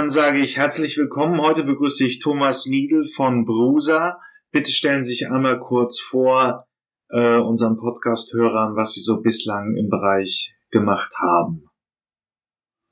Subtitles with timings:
[0.00, 1.42] dann sage ich herzlich willkommen.
[1.42, 4.18] Heute begrüße ich Thomas Niedel von Brusa.
[4.50, 6.64] Bitte stellen Sie sich einmal kurz vor
[7.10, 11.68] äh, unseren Podcast-Hörern, was Sie so bislang im Bereich gemacht haben.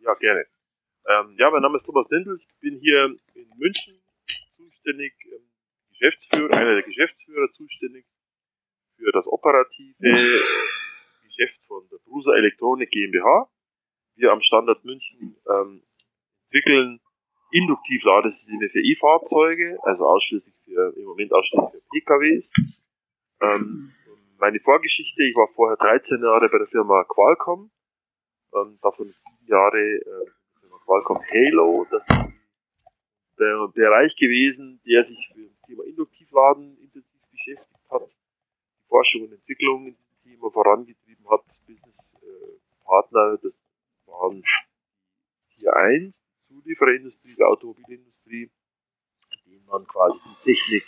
[0.00, 0.44] Ja, gerne.
[1.08, 2.40] Ähm, ja, mein Name ist Thomas Nindel.
[2.42, 3.94] Ich bin hier in München
[4.58, 5.48] zuständig, ähm,
[5.88, 8.04] Geschäftsführer, einer der Geschäftsführer zuständig
[8.98, 10.40] für das operative äh,
[11.24, 13.48] Geschäft von der Brusa Elektronik GmbH.
[14.16, 15.87] Wir am Standort München ähm,
[16.48, 17.00] entwickeln
[17.50, 22.44] Induktivladesysteme für E-Fahrzeuge, also ausschließlich für, im Moment ausschließlich für PKWs.
[23.40, 23.92] Ähm,
[24.38, 27.70] meine Vorgeschichte, ich war vorher 13 Jahre bei der Firma Qualcomm,
[28.54, 30.26] ähm, davon sieben Jahre äh,
[30.60, 37.20] Firma Qualcomm Halo, das ist der Bereich gewesen, der sich für das Thema Induktivladen intensiv
[37.30, 43.52] beschäftigt hat, die Forschung und Entwicklung in diesem Thema vorangetrieben hat, Businesspartner, äh, das
[44.06, 44.42] waren
[45.56, 46.17] Tier 1,
[46.68, 48.50] Zuliefererindustrie, der Automobilindustrie,
[49.46, 50.84] denen man quasi die Technik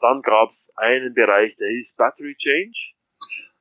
[0.00, 2.78] Dann gab es einen Bereich, der hieß Battery Change.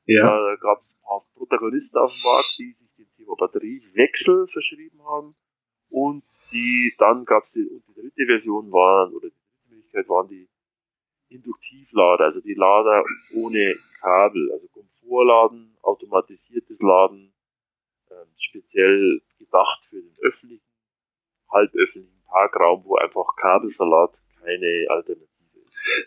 [0.06, 0.30] Ja.
[0.30, 5.00] Da gab es ein paar Protagonisten auf dem Markt, die sich dem Thema Batteriewechsel verschrieben
[5.04, 5.36] haben.
[5.90, 10.10] Und die, dann gab es die, und die dritte Version waren, oder die dritte Möglichkeit
[10.10, 10.48] waren die
[11.30, 13.04] Induktivlader, also die Lader
[13.36, 17.34] ohne Kabel, also Komfortladen, automatisiertes Laden,
[18.10, 20.61] äh, speziell gedacht für den öffentlichen
[21.52, 25.28] halböffentlichen Parkraum, wo einfach Kabelsalat keine Alternative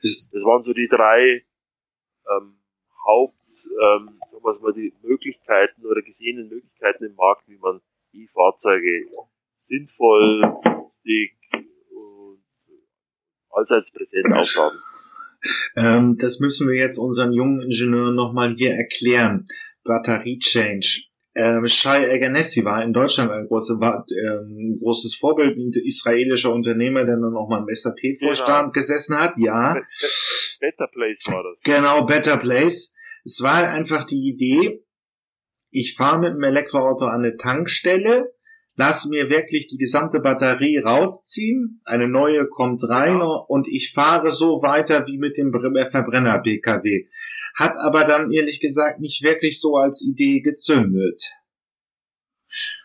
[0.02, 0.32] ist.
[0.32, 1.44] Das waren so die drei
[2.30, 2.58] ähm,
[3.06, 7.80] Haupt, ähm, sagen wir mal, die Möglichkeiten oder gesehenen Möglichkeiten im Markt, wie man
[8.12, 9.06] E-Fahrzeuge
[9.68, 10.40] sinnvoll,
[11.04, 11.36] günstig
[11.90, 12.42] und
[13.50, 14.80] allseits präsent aufladen
[15.76, 19.44] ähm, das müssen wir jetzt unseren jungen Ingenieuren nochmal hier erklären.
[19.84, 21.04] Batterie Change
[21.36, 27.04] ähm, Shai Eganessi war in Deutschland ein, große, war, ähm, großes Vorbild, ein israelischer Unternehmer,
[27.04, 28.70] der dann auch mal im SAP-Vorstand genau.
[28.72, 29.74] gesessen hat, ja.
[30.60, 31.58] Better Place war das.
[31.64, 32.94] Genau, Better Place.
[33.24, 34.84] Es war einfach die Idee,
[35.70, 38.32] ich fahre mit dem Elektroauto an eine Tankstelle,
[38.76, 44.62] lass mir wirklich die gesamte Batterie rausziehen, eine neue kommt rein und ich fahre so
[44.62, 47.06] weiter wie mit dem Verbrenner PKW.
[47.54, 51.34] Hat aber dann ehrlich gesagt nicht wirklich so als Idee gezündet.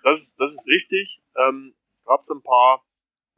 [0.03, 1.21] Das, das ist richtig.
[1.35, 1.73] Ähm,
[2.05, 2.85] gab es ein paar,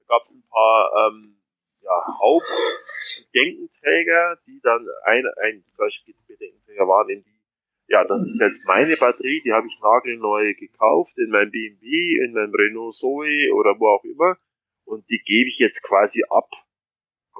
[0.08, 1.42] gab ein paar ähm,
[1.82, 7.41] ja, Hauptbedenkenträger, die dann ein, ein solche Bedenkenträger waren, in die
[7.88, 12.34] ja, das ist jetzt meine Batterie, die habe ich nagelneu gekauft in meinem BMW, in
[12.34, 14.38] meinem Renault Zoe oder wo auch immer.
[14.86, 16.50] Und die gebe ich jetzt quasi ab.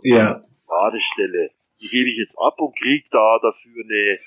[0.04, 0.42] Ja.
[0.68, 1.52] Ladestelle.
[1.82, 4.20] Die gebe ich jetzt ab und kriege da dafür eine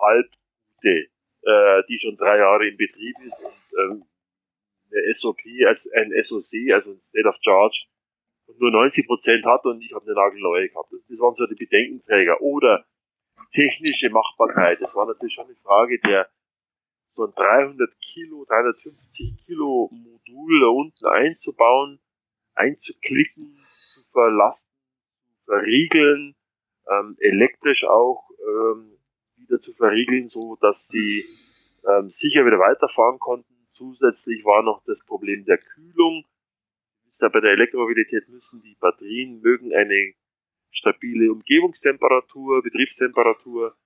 [0.00, 1.08] halbgute,
[1.42, 4.04] äh, die schon drei Jahre in Betrieb ist und ähm,
[4.90, 7.86] eine SOP, also ein SOC, also ein State of Charge,
[8.46, 10.92] und nur 90 Prozent hat und ich habe eine nagelneue gehabt.
[10.92, 12.40] Das waren so die Bedenkenträger.
[12.40, 12.86] Oder
[13.52, 14.80] technische Machbarkeit.
[14.80, 16.28] Das war natürlich schon eine Frage der
[17.16, 21.98] so ein 300 Kilo, 350 Kilo Modul da unten einzubauen,
[22.54, 24.60] einzuklicken, zu verlassen,
[25.24, 26.34] zu verriegeln,
[26.88, 28.98] ähm, elektrisch auch ähm,
[29.36, 31.24] wieder zu verriegeln, so dass sie
[31.88, 33.54] ähm, sicher wieder weiterfahren konnten.
[33.72, 36.24] Zusätzlich war noch das Problem der Kühlung.
[37.20, 40.12] Ja, bei der Elektromobilität müssen die Batterien mögen eine
[40.72, 43.76] stabile Umgebungstemperatur, Betriebstemperatur.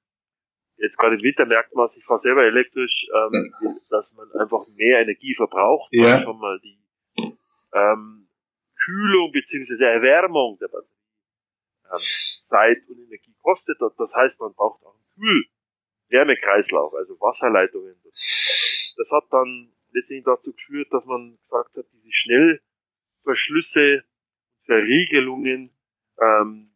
[0.76, 3.52] Jetzt gerade im Winter merkt man, ich fahre selber elektrisch, ähm,
[3.90, 6.04] dass man einfach mehr Energie verbraucht, ja.
[6.04, 6.78] weil schon mal die
[7.74, 8.26] ähm,
[8.84, 9.84] Kühlung bzw.
[9.84, 11.00] Erwärmung der Batterie
[11.92, 11.98] ähm,
[12.48, 13.76] Zeit und Energie kostet.
[13.80, 17.96] Das heißt, man braucht auch einen Kühl-Wärmekreislauf, also Wasserleitungen.
[18.04, 24.04] Das hat dann letztendlich dazu geführt, dass man gesagt hat, diese Schnellverschlüsse
[24.64, 25.70] Verriegelungen
[26.20, 26.69] ähm,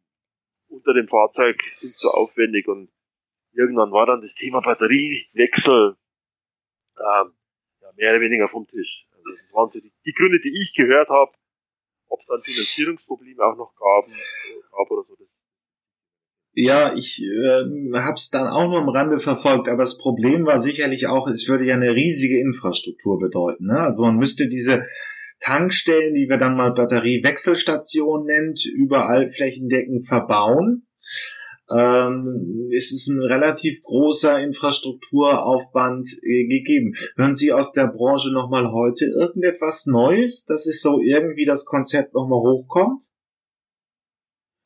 [0.75, 2.91] unter dem Fahrzeug sind so aufwendig und
[3.53, 5.97] irgendwann war dann das Thema Batteriewechsel
[6.99, 7.33] ähm,
[7.81, 9.07] ja, mehr oder weniger vom Tisch.
[9.13, 11.33] Also das waren so die, die Gründe, die ich gehört habe,
[12.09, 15.15] ob es dann Finanzierungsprobleme auch noch gab, gab oder so.
[16.57, 17.65] Ja, ich äh,
[17.99, 21.49] habe es dann auch nur am Rande verfolgt, aber das Problem war sicherlich auch, es
[21.49, 23.67] würde ja eine riesige Infrastruktur bedeuten.
[23.67, 23.81] Ne?
[23.81, 24.87] Also man müsste diese
[25.41, 30.87] Tankstellen, die wir dann mal Batteriewechselstationen nennt, überall flächendeckend verbauen.
[31.71, 36.93] Ähm, es ist ein relativ großer Infrastrukturaufwand äh, gegeben.
[37.17, 42.13] Hören Sie aus der Branche nochmal heute irgendetwas Neues, dass es so irgendwie das Konzept
[42.15, 43.05] nochmal hochkommt?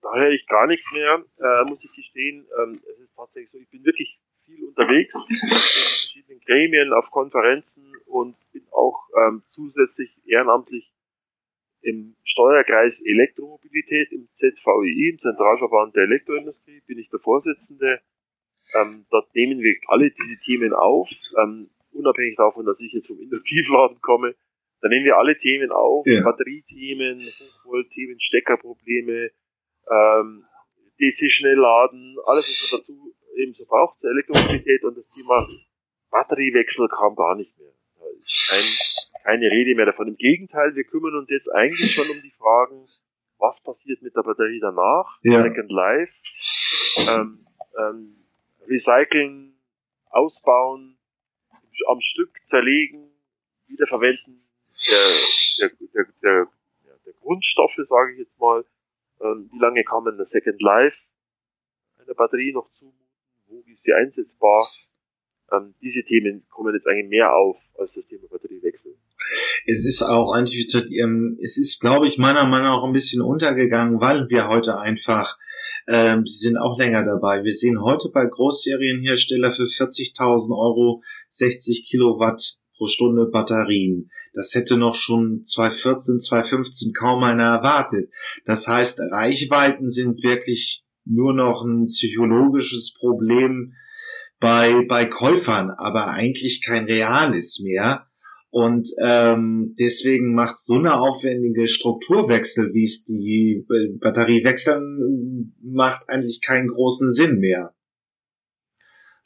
[0.02, 2.46] Da höre ich gar nichts mehr, äh, muss ich gestehen.
[2.60, 7.92] Ähm, es ist tatsächlich so, ich bin wirklich viel unterwegs in verschiedenen Gremien, auf Konferenzen
[8.06, 8.36] und
[8.72, 10.90] auch ähm, zusätzlich ehrenamtlich
[11.82, 18.00] im Steuerkreis Elektromobilität im ZVI, im Zentralverband der Elektroindustrie, bin ich der Vorsitzende.
[18.74, 21.08] Ähm, dort nehmen wir alle diese Themen auf,
[21.40, 24.34] ähm, unabhängig davon, dass ich jetzt vom Industriefladen komme.
[24.80, 26.22] Da nehmen wir alle Themen auf, ja.
[26.22, 29.30] Batteriethemen, Hochvolt-Themen, Steckerprobleme,
[29.90, 30.44] ähm,
[31.00, 35.48] DC Schnellladen, alles, was man dazu eben so braucht zur Elektromobilität und das Thema
[36.10, 37.72] Batteriewechsel kam gar nicht mehr.
[38.48, 40.08] Kein, keine Rede mehr davon.
[40.08, 42.88] Im Gegenteil, wir kümmern uns jetzt eigentlich schon um die Fragen,
[43.38, 45.42] was passiert mit der Batterie danach, ja.
[45.42, 46.12] Second Life,
[47.14, 47.46] ähm,
[47.78, 48.16] ähm,
[48.66, 49.54] recyceln,
[50.10, 50.98] ausbauen,
[51.86, 53.10] am Stück zerlegen,
[53.68, 54.42] wiederverwenden
[54.86, 56.48] der, der, der, der,
[57.06, 58.64] der Grundstoffe, sage ich jetzt mal,
[59.20, 60.96] ähm, wie lange kann man eine Second Life
[61.98, 62.98] einer Batterie noch zumuten?
[63.48, 64.66] Wo ist sie einsetzbar?
[65.52, 68.96] Ähm, diese Themen kommen jetzt eigentlich mehr auf als das Thema Batteriewechsel.
[69.66, 74.00] Es ist auch eigentlich, ähm, es ist, glaube ich, meiner Meinung nach ein bisschen untergegangen,
[74.00, 75.38] weil wir heute einfach,
[75.86, 77.44] ähm, sie sind auch länger dabei.
[77.44, 84.10] Wir sehen heute bei Großserienhersteller für 40.000 Euro 60 Kilowatt pro Stunde Batterien.
[84.32, 88.12] Das hätte noch schon 2014, 2015 kaum einer erwartet.
[88.44, 93.74] Das heißt, Reichweiten sind wirklich nur noch ein psychologisches Problem
[94.40, 98.06] bei, bei Käufern, aber eigentlich kein reales mehr.
[98.50, 103.66] Und ähm, deswegen macht so eine aufwendige Strukturwechsel, wie es die
[104.00, 107.74] Batteriewechseln macht, eigentlich keinen großen Sinn mehr.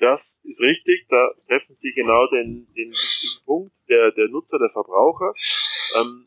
[0.01, 4.71] Das ist richtig, da treffen Sie genau den, den wichtigen Punkt, der, der Nutzer, der
[4.71, 5.33] Verbraucher.
[6.01, 6.27] Ähm,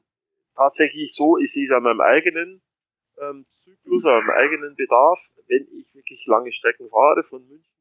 [0.55, 2.61] tatsächlich so, sehe es an meinem eigenen
[3.19, 7.75] ähm, Zyklus, an meinem eigenen Bedarf, wenn ich wirklich lange Strecken fahre von München,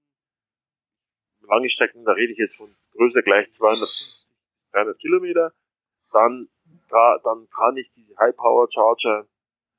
[1.49, 4.29] lange Strecken, da rede ich jetzt von größer gleich 250,
[4.73, 5.52] 300 Kilometer,
[6.12, 6.49] dann,
[6.88, 9.26] da, dann kann ich diese High Power Charger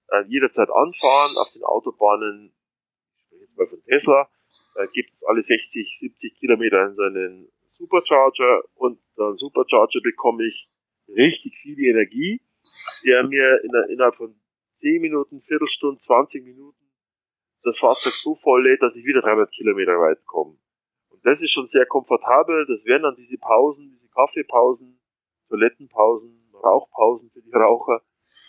[0.10, 2.54] äh, jederzeit anfahren auf den Autobahnen,
[3.32, 4.30] jetzt mal von Tesla,
[4.76, 10.68] äh, gibt es alle 60, 70 Kilometer in seinen Supercharger und dann Supercharger bekomme ich
[11.08, 12.42] richtig viel Energie,
[13.04, 14.36] der mir in innerhalb von
[14.80, 16.86] 10 Minuten, Viertelstunde, 20 Minuten
[17.66, 20.58] das Fahrzeug so voll lädt, dass ich wieder 300 Kilometer weit komme.
[21.25, 22.68] Das ist schon sehr komfortabel.
[22.68, 25.01] Das wären dann diese Pausen, diese Kaffeepausen,
[25.50, 28.04] Toilettenpausen, Rauchpausen für die Raucher,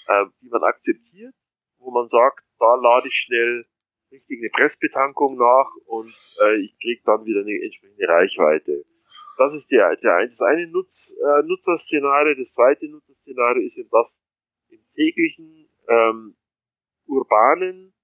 [0.09, 1.35] äh, die man akzeptiert,
[1.79, 3.65] wo man sagt, da lade ich schnell
[4.13, 6.13] richtig eine Pressbetankung nach und
[6.45, 8.85] äh, ich kriege dann wieder eine entsprechende Reichweite.
[9.39, 12.35] Das ist der, der das eine Nutz, äh, Nutzerszenario.
[12.45, 14.07] Das zweite Nutzerszenario ist eben das
[14.69, 16.37] im täglichen ähm,
[17.07, 17.95] urbanen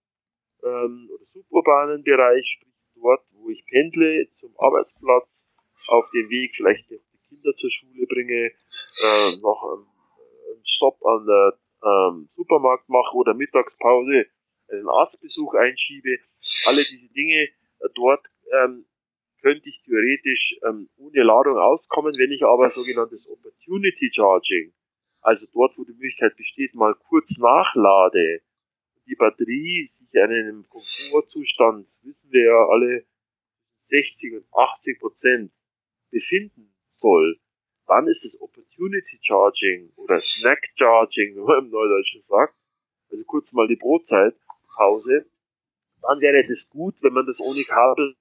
[0.64, 2.71] ähm, oder suburbanen Bereich, sprich
[3.02, 5.28] dort, wo ich pendle zum Arbeitsplatz,
[5.88, 9.86] auf dem Weg vielleicht die Kinder zur Schule bringe, äh, noch einen,
[10.64, 14.26] Stopp an der ähm, Supermarkt mache oder Mittagspause
[14.68, 16.18] einen Arztbesuch einschiebe,
[16.66, 18.86] alle diese Dinge äh, dort ähm,
[19.40, 24.72] könnte ich theoretisch ähm, ohne Ladung auskommen, wenn ich aber sogenanntes Opportunity Charging,
[25.20, 28.40] also dort, wo die Möglichkeit besteht, mal kurz nachlade,
[29.06, 33.04] die Batterie sich in einem Komfortzustand, wissen wir ja alle,
[33.88, 35.52] 60 und 80 Prozent
[36.10, 37.38] befinden soll,
[37.86, 42.54] dann ist das Opportunity Charging oder Snack Charging, wie man im Neudeutschen sagt,
[43.10, 44.34] also kurz mal die Brotzeit,
[44.74, 45.26] Pause,
[46.00, 48.16] dann wäre das gut, wenn man das ohne Kabel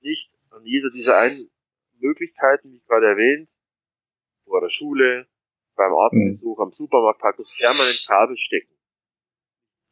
[0.00, 1.50] nicht an jeder dieser einen
[1.98, 3.48] Möglichkeiten, wie gerade erwähnt,
[4.44, 5.26] vor der Schule,
[5.76, 6.62] beim Arztbesuch, mhm.
[6.62, 8.74] am Supermarktparkplatz permanent Kabel stecken,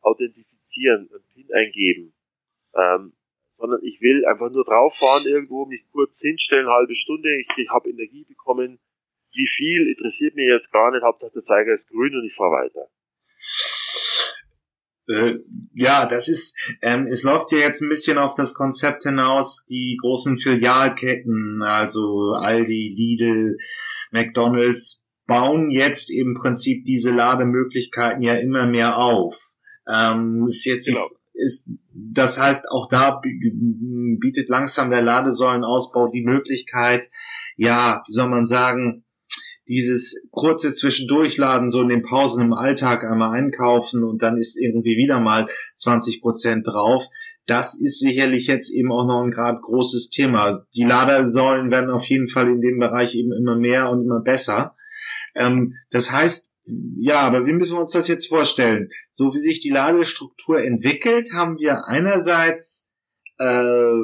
[0.02, 2.14] authentifizieren, ein PIN eingeben,
[2.74, 3.12] ähm,
[3.58, 7.68] sondern ich will einfach nur drauf fahren irgendwo, mich kurz hinstellen, halbe Stunde, ich, ich
[7.70, 8.78] habe Energie bekommen,
[9.32, 12.64] Wie viel interessiert mich jetzt gar nicht, Hauptsache der Zeiger ist grün und ich fahre
[12.64, 12.88] weiter.
[15.10, 15.40] Äh,
[15.74, 19.98] ja, das ist, ähm, es läuft ja jetzt ein bisschen auf das Konzept hinaus, die
[20.00, 23.56] großen Filialketten, also Aldi, Lidl,
[24.12, 29.36] McDonalds, bauen jetzt im Prinzip diese Lademöglichkeiten ja immer mehr auf.
[29.88, 31.08] Ähm, ist jetzt genau.
[31.32, 37.08] ist, das heißt, auch da bietet langsam der Ladesäulenausbau die Möglichkeit,
[37.56, 39.04] ja, wie soll man sagen,
[39.68, 44.96] dieses kurze Zwischendurchladen, so in den Pausen im Alltag einmal einkaufen und dann ist irgendwie
[44.96, 45.46] wieder mal
[45.76, 47.06] 20 Prozent drauf.
[47.46, 50.60] Das ist sicherlich jetzt eben auch noch ein gerade großes Thema.
[50.74, 54.74] Die Ladesäulen werden auf jeden Fall in dem Bereich eben immer mehr und immer besser.
[55.34, 56.50] Ähm, das heißt,
[56.98, 58.88] ja, aber wie müssen wir uns das jetzt vorstellen?
[59.10, 62.88] So wie sich die Ladestruktur entwickelt, haben wir einerseits
[63.38, 63.94] äh,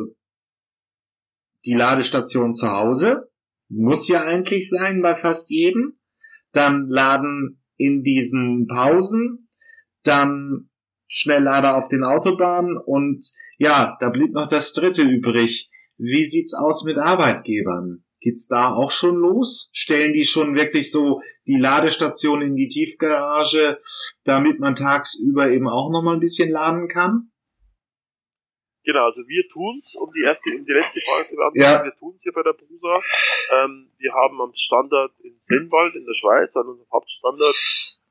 [1.65, 3.31] die Ladestation zu Hause,
[3.69, 5.99] muss ja eigentlich sein bei fast jedem.
[6.53, 9.49] Dann Laden in diesen Pausen,
[10.03, 10.71] dann
[11.09, 13.25] Schnelllader auf den Autobahnen und
[13.59, 15.71] ja, da blieb noch das dritte übrig.
[15.99, 18.06] Wie sieht's aus mit Arbeitgebern?
[18.27, 19.71] Geht's da auch schon los?
[19.73, 23.79] Stellen die schon wirklich so die Ladestation in die Tiefgarage,
[24.25, 27.31] damit man tagsüber eben auch noch mal ein bisschen laden kann?
[28.83, 31.85] Genau, also wir tun's, um die erste, um die letzte Frage zu beantworten, ja.
[31.85, 32.99] wir tun's hier bei der Brusa.
[33.63, 37.55] Ähm, wir haben am Standard in Sennwald in der Schweiz, an unserem Hauptstandard,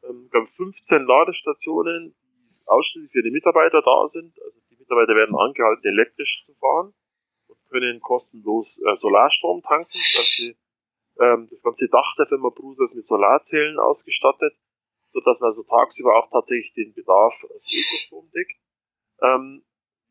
[0.07, 4.31] ähm, 15 Ladestationen, die ausschließlich für die Mitarbeiter da sind.
[4.39, 6.93] Also die Mitarbeiter werden angehalten, elektrisch zu fahren
[7.69, 10.55] können kostenlos äh, Solarstrom tanken, dass sie
[11.19, 14.53] ähm, das ganze Dach der Firma Brusa ist mit Solarzellen ausgestattet,
[15.13, 18.57] sodass man also tagsüber auch tatsächlich den Bedarf für Ökostrom deckt.
[19.21, 19.63] Ähm,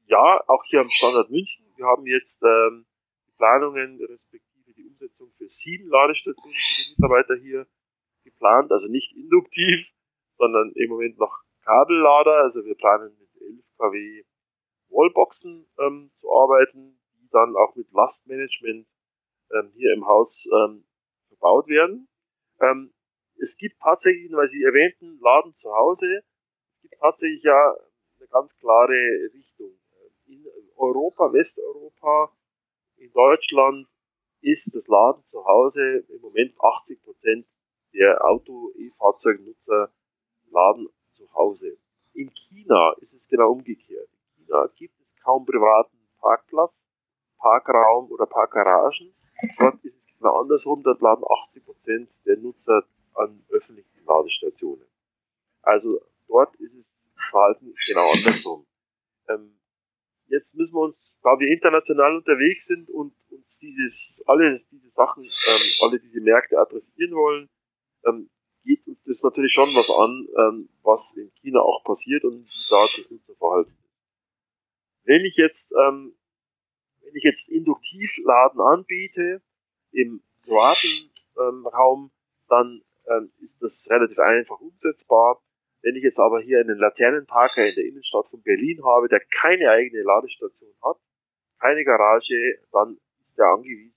[0.07, 1.65] ja, auch hier am Standort München.
[1.77, 2.87] Wir haben jetzt ähm,
[3.27, 7.67] die Planungen respektive die Umsetzung für sieben Ladestationen für die Mitarbeiter hier
[8.25, 9.87] geplant, also nicht induktiv,
[10.39, 12.43] sondern im Moment noch Kabellader.
[12.43, 14.25] Also wir planen mit 11 kW
[14.89, 17.01] Wallboxen ähm, zu arbeiten,
[17.35, 18.87] dann auch mit Lastmanagement
[19.53, 20.85] ähm, hier im Haus ähm,
[21.29, 22.09] verbaut werden.
[22.61, 22.93] Ähm,
[23.37, 26.23] es gibt tatsächlich, weil Sie erwähnten, Laden zu Hause,
[26.77, 27.75] es gibt tatsächlich ja
[28.19, 29.73] eine ganz klare Richtung
[30.27, 32.33] in Europa, Westeuropa,
[32.97, 33.87] in Deutschland
[34.41, 37.47] ist das Laden zu Hause im Moment 80 Prozent
[37.93, 39.91] der Auto-E-Fahrzeugnutzer
[40.51, 41.79] laden zu Hause.
[42.13, 44.09] In China ist es genau umgekehrt.
[44.37, 46.73] In China gibt es kaum privaten Parkplatz,
[47.45, 49.13] Parkraum oder Parkgaragen.
[49.59, 52.85] Dort ist es genau andersrum, dort laden 80 Prozent der Nutzer
[53.15, 54.87] an öffentlichen Ladestationen.
[55.61, 56.87] Also dort ist es
[57.31, 58.67] Verhalten genau andersrum.
[59.29, 59.59] Ähm,
[60.29, 63.93] jetzt müssen wir uns, da wir international unterwegs sind und uns dieses,
[64.25, 67.51] alle diese Sachen, ähm, alle diese Märkte adressieren wollen,
[68.07, 68.31] ähm,
[68.65, 72.71] geht uns das natürlich schon was an, ähm, was in China auch passiert und wie
[72.71, 73.85] da das Nutzerverhalten ist.
[75.05, 76.15] Wenn ich jetzt, ähm,
[77.15, 79.41] wenn ich jetzt Induktivladen anbiete
[79.93, 82.11] im privaten ähm, Raum,
[82.49, 85.41] dann ähm, ist das relativ einfach umsetzbar.
[85.83, 89.71] Wenn ich jetzt aber hier einen Laternenparker in der Innenstadt von Berlin habe, der keine
[89.71, 90.97] eigene Ladestation hat,
[91.61, 93.95] keine Garage, dann ist er angewiesen,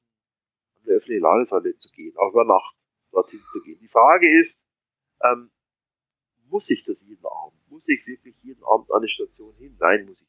[0.76, 2.76] an der öffentliche Ladesäule zu gehen, auch über Nacht
[3.12, 3.80] dorthin zu gehen.
[3.82, 4.54] Die Frage ist,
[5.24, 5.50] ähm,
[6.50, 7.60] muss ich das jeden Abend?
[7.70, 9.76] Muss ich wirklich jeden Abend an eine Station hin?
[9.80, 10.27] Nein, muss ich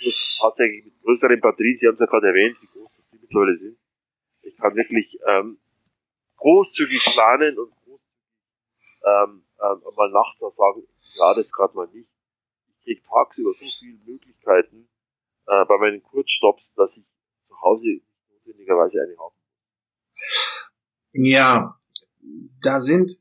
[0.00, 3.58] Ich tatsächlich mit größeren Batterien, Sie haben es ja gerade erwähnt, wie groß die mittlerweile
[3.58, 3.78] sind.
[4.42, 5.58] Ich kann wirklich ähm,
[6.36, 7.92] großzügig planen und großzügig
[9.04, 12.08] ähm, ähm, mal nachts sagen, ja, das gerade mal nicht.
[12.68, 14.88] Ich kriege tagsüber so viele Möglichkeiten
[15.46, 17.04] äh, bei meinen Kurzstops, dass ich
[17.48, 19.34] zu Hause nicht notwendigerweise eine habe.
[21.12, 21.78] Ja,
[22.62, 23.12] da sind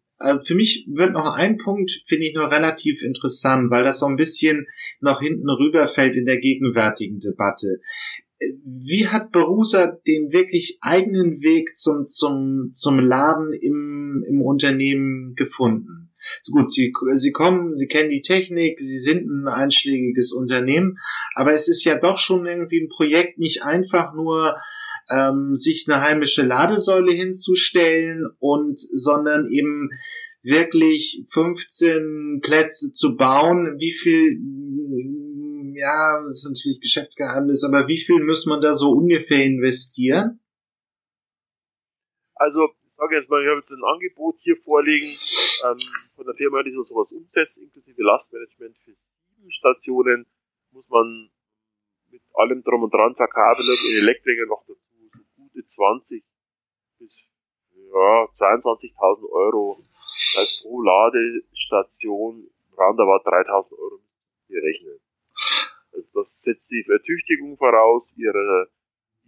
[0.45, 4.17] für mich wird noch ein Punkt, finde ich, noch relativ interessant, weil das so ein
[4.17, 4.67] bisschen
[4.99, 7.79] noch hinten rüberfällt in der gegenwärtigen Debatte
[8.63, 16.11] wie hat Berusa den wirklich eigenen Weg zum, zum, zum Laden im, im Unternehmen gefunden?
[16.41, 20.97] So gut, sie, sie kommen, sie kennen die Technik, sie sind ein einschlägiges Unternehmen,
[21.33, 24.55] aber es ist ja doch schon irgendwie ein Projekt, nicht einfach nur
[25.09, 29.89] ähm, sich eine heimische Ladesäule hinzustellen und, sondern eben
[30.43, 33.77] wirklich 15 Plätze zu bauen.
[33.79, 34.39] Wie viel
[35.81, 40.39] ja, das ist natürlich Geschäftsgeheimnis, aber wie viel muss man da so ungefähr investieren?
[42.35, 45.79] Also, ich sage jetzt mal, ich habe jetzt ein Angebot hier vorliegen ähm,
[46.15, 50.25] von der Firma, die so sowas umsetzt, inklusive Lastmanagement für sieben Stationen,
[50.71, 51.29] muss man
[52.11, 54.90] mit allem drum und dran, Verkabelung, Elektriker noch dazu,
[55.53, 56.23] 20
[56.99, 57.11] bis
[57.93, 59.83] ja, 22.000 Euro.
[60.37, 63.99] Heißt, pro Ladestation roundabout 3.000 Euro
[64.47, 64.99] berechnen.
[65.93, 68.67] Also das setzt die Vertüchtigung voraus ihrer,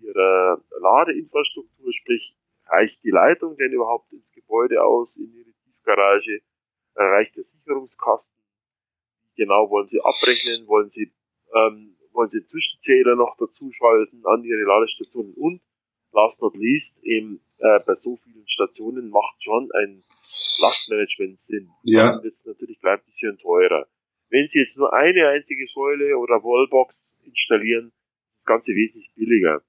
[0.02, 2.36] ihrer Ladeinfrastruktur, sprich,
[2.68, 6.42] reicht die Leitung denn überhaupt ins Gebäude aus, in ihre Tiefgarage,
[6.96, 8.44] reicht der Sicherungskasten,
[9.36, 11.12] genau wollen sie abrechnen, wollen sie,
[11.54, 15.62] ähm, wollen sie Zwischenzähler noch dazu schalten an ihre Ladestationen und
[16.14, 20.04] last not least eben äh, bei so vielen Stationen macht schon ein
[20.60, 21.70] Lastmanagement Sinn.
[21.84, 22.14] Ja.
[22.14, 23.88] Dann wird natürlich gleich ein bisschen teurer.
[24.30, 29.62] Wenn Sie jetzt nur eine einzige Säule oder Wallbox installieren, ist das Ganze wesentlich billiger.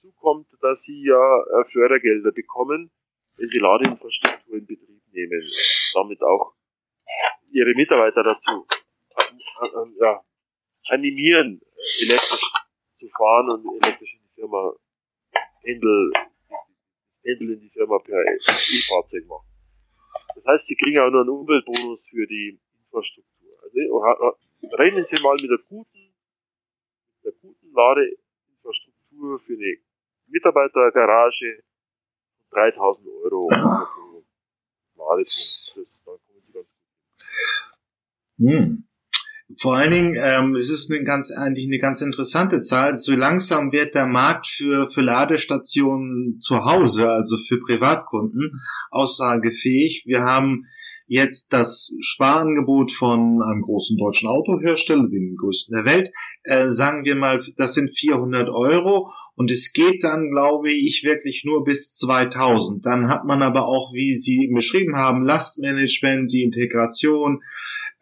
[0.00, 2.90] Hinzu kommt, dass Sie ja äh, Fördergelder bekommen,
[3.36, 6.54] wenn Sie Ladeinfrastruktur in Betrieb nehmen und damit auch
[7.50, 8.66] Ihre Mitarbeiter dazu
[9.18, 10.20] äh, äh, ja,
[10.88, 11.60] animieren,
[12.02, 12.50] elektrisch
[12.98, 14.72] zu fahren und elektrisch in die Firma
[15.66, 16.12] Pendel,
[17.22, 19.48] Pendel in die Firma per E-Fahrzeug machen.
[20.36, 23.50] Das heißt, sie kriegen auch nur einen Umweltbonus für die Infrastruktur.
[23.64, 24.36] Also
[24.76, 26.14] rechnen Sie mal mit der guten,
[27.16, 29.78] mit der guten Ladeinfrastruktur für eine
[30.28, 31.64] Mitarbeitergarage
[32.50, 34.28] 3000 Euro Ladepunkt.
[34.96, 36.78] Das, da kommen Sie ganz gut
[38.38, 38.48] hin.
[38.48, 38.88] Hm.
[39.58, 42.98] Vor allen Dingen, ähm, es ist eine ganz, eigentlich eine ganz interessante Zahl.
[42.98, 48.52] So langsam wird der Markt für, für Ladestationen zu Hause, also für Privatkunden,
[48.90, 50.04] aussagefähig.
[50.06, 50.66] Wir haben
[51.06, 57.14] jetzt das Sparangebot von einem großen deutschen Autohersteller, dem größten der Welt, äh, sagen wir
[57.14, 62.84] mal, das sind 400 Euro und es geht dann, glaube ich, wirklich nur bis 2000.
[62.84, 67.42] Dann hat man aber auch, wie Sie beschrieben haben, Lastmanagement, die Integration,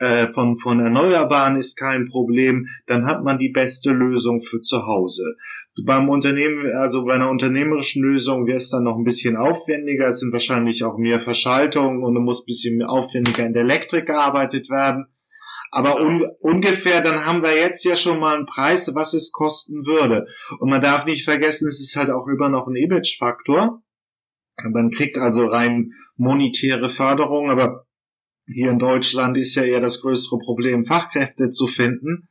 [0.05, 4.87] äh, von, von Erneuerbaren ist kein Problem, dann hat man die beste Lösung für zu
[4.87, 5.37] Hause.
[5.83, 10.21] Beim Unternehmen, also bei einer unternehmerischen Lösung wäre es dann noch ein bisschen aufwendiger, es
[10.21, 14.69] sind wahrscheinlich auch mehr Verschaltungen und es muss ein bisschen aufwendiger in der Elektrik gearbeitet
[14.69, 15.07] werden.
[15.71, 19.87] Aber un ungefähr, dann haben wir jetzt ja schon mal einen Preis, was es kosten
[19.87, 20.27] würde.
[20.61, 23.83] Und man darf nicht vergessen, es ist halt auch immer noch ein Image-Faktor.
[24.63, 27.87] Man kriegt also rein monetäre Förderung, aber
[28.47, 32.29] hier in Deutschland ist ja eher das größere Problem, Fachkräfte zu finden.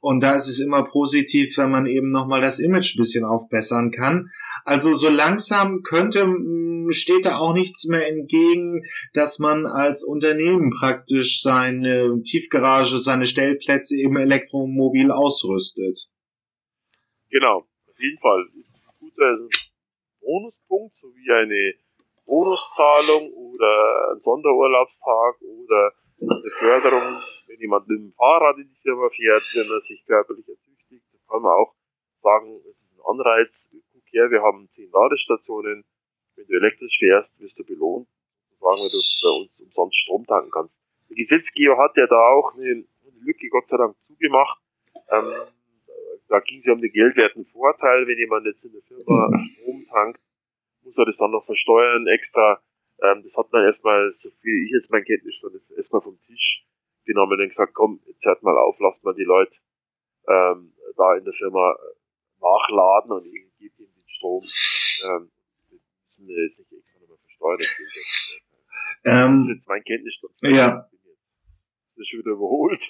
[0.00, 3.90] Und da ist es immer positiv, wenn man eben nochmal das Image ein bisschen aufbessern
[3.90, 4.28] kann.
[4.66, 8.82] Also so langsam könnte, mm, steht da auch nichts mehr entgegen,
[9.14, 16.10] dass man als Unternehmen praktisch seine Tiefgarage, seine Stellplätze eben elektromobil ausrüstet.
[17.30, 18.46] Genau, auf jeden Fall.
[18.52, 18.64] Ein
[19.00, 19.48] guter
[20.20, 21.74] Bonuspunkt sowie eine
[22.26, 29.08] Bonuszahlung oder ein Sonderurlaubstag oder eine Förderung, wenn jemand mit dem Fahrrad in die Firma
[29.10, 31.74] fährt, wenn er sich körperlich ertüchtigt, das kann man auch
[32.22, 33.50] sagen, es ist ein Anreiz.
[33.92, 35.84] Guck her, wir haben zehn Ladestationen.
[36.36, 38.08] Wenn du elektrisch fährst, wirst du belohnt.
[38.60, 40.74] Sagen wir, dass du bei uns umsonst Strom tanken kannst.
[41.10, 44.58] Der Gesetzgeber hat ja da auch eine, eine Lücke Gott sei Dank zugemacht.
[45.10, 45.32] Ähm,
[46.28, 49.28] da ging es ja um den geldwerten Vorteil, wenn jemand jetzt in der Firma
[49.60, 50.20] Strom tankt,
[50.84, 52.60] muss er das dann noch versteuern extra.
[53.02, 56.18] Ähm, das hat man erstmal, so viel ich jetzt mein Kenntnis von, das erstmal vom
[56.26, 56.64] Tisch
[57.04, 59.54] genommen und gesagt, komm, jetzt hört mal auf, lasst mal die Leute
[60.28, 61.76] ähm, da in der Firma
[62.40, 64.42] nachladen und ich gebe ihnen den Strom.
[64.42, 65.30] Ähm,
[65.70, 65.80] das
[66.16, 67.58] müssen wir jetzt nicht extra nochmal versteuern.
[67.58, 68.42] Das,
[69.04, 70.34] ähm, das ist jetzt mein Kenntnisstand.
[70.42, 70.70] Ja.
[71.96, 72.80] Das ist schon wieder überholt.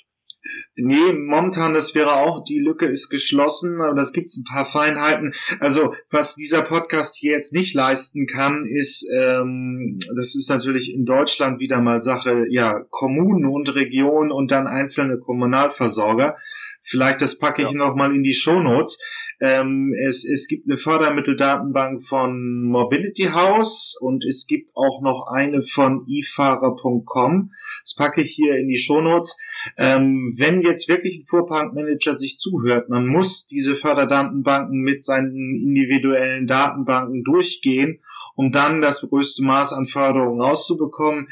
[0.77, 5.33] Nee, momentan, das wäre auch, die Lücke ist geschlossen, aber das gibt ein paar Feinheiten.
[5.61, 11.05] Also, was dieser Podcast hier jetzt nicht leisten kann, ist, ähm, das ist natürlich in
[11.05, 16.37] Deutschland wieder mal Sache, ja, Kommunen und Regionen und dann einzelne Kommunalversorger.
[16.83, 17.75] Vielleicht das packe ich ja.
[17.75, 18.99] noch mal in die Shownotes.
[19.41, 25.63] Ähm, es, es gibt eine Fördermitteldatenbank von Mobility House und es gibt auch noch eine
[25.63, 27.53] von ifahrer.com.
[27.83, 29.39] Das packe ich hier in die Shownotes.
[29.77, 36.47] Ähm, wenn jetzt wirklich ein Fuhrparkmanager sich zuhört, man muss diese Förderdatenbanken mit seinen individuellen
[36.47, 38.01] Datenbanken durchgehen,
[38.37, 41.29] um dann das größte Maß an Förderung rauszubekommen.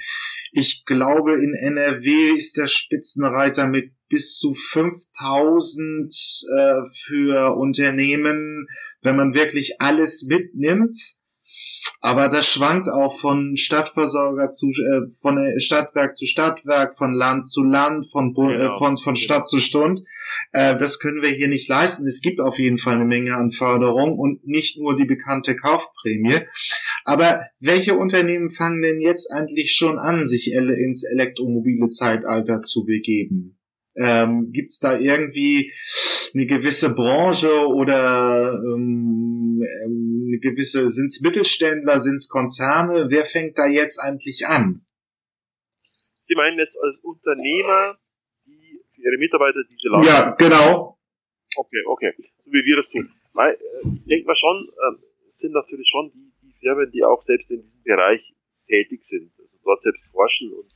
[0.52, 6.12] Ich glaube, in NRW ist der Spitzenreiter mit bis zu 5000
[6.58, 8.68] äh, für Unternehmen,
[9.00, 11.16] wenn man wirklich alles mitnimmt.
[12.04, 17.62] Aber das schwankt auch von Stadtversorger zu, äh, von Stadtwerk zu Stadtwerk, von Land zu
[17.62, 18.74] Land, von, äh, genau.
[18.74, 20.02] äh, von, von Stadt zu Stund.
[20.50, 22.04] Äh, das können wir hier nicht leisten.
[22.04, 26.40] Es gibt auf jeden Fall eine Menge an Förderung und nicht nur die bekannte Kaufprämie.
[27.04, 33.60] Aber welche Unternehmen fangen denn jetzt eigentlich schon an, sich ins elektromobile Zeitalter zu begeben?
[33.94, 35.72] Ähm, Gibt es da irgendwie
[36.34, 43.06] eine gewisse Branche oder ähm, ähm eine gewisse, sind es Mittelständler, sind es Konzerne?
[43.10, 44.84] Wer fängt da jetzt eigentlich an?
[46.16, 47.96] Sie meinen jetzt als Unternehmer,
[48.46, 50.98] die für ihre Mitarbeiter diese Lager Ja, genau.
[51.56, 52.12] Okay, okay.
[52.44, 53.12] So wie wir das tun.
[53.34, 57.22] Weil, äh, ich denke mal schon, äh, sind natürlich schon die, die Firmen, die auch
[57.26, 58.22] selbst in diesem Bereich
[58.66, 60.72] tätig sind, also dort selbst forschen und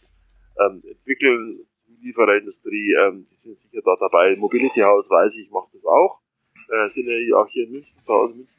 [0.61, 1.67] ähm, entwickeln,
[2.03, 4.37] Liefererindustrie, ähm, die sind sicher da dabei.
[4.37, 6.21] Mobility House weiß ich, macht das auch.
[6.69, 8.56] Äh, sind ja auch hier in München zu Hause, München.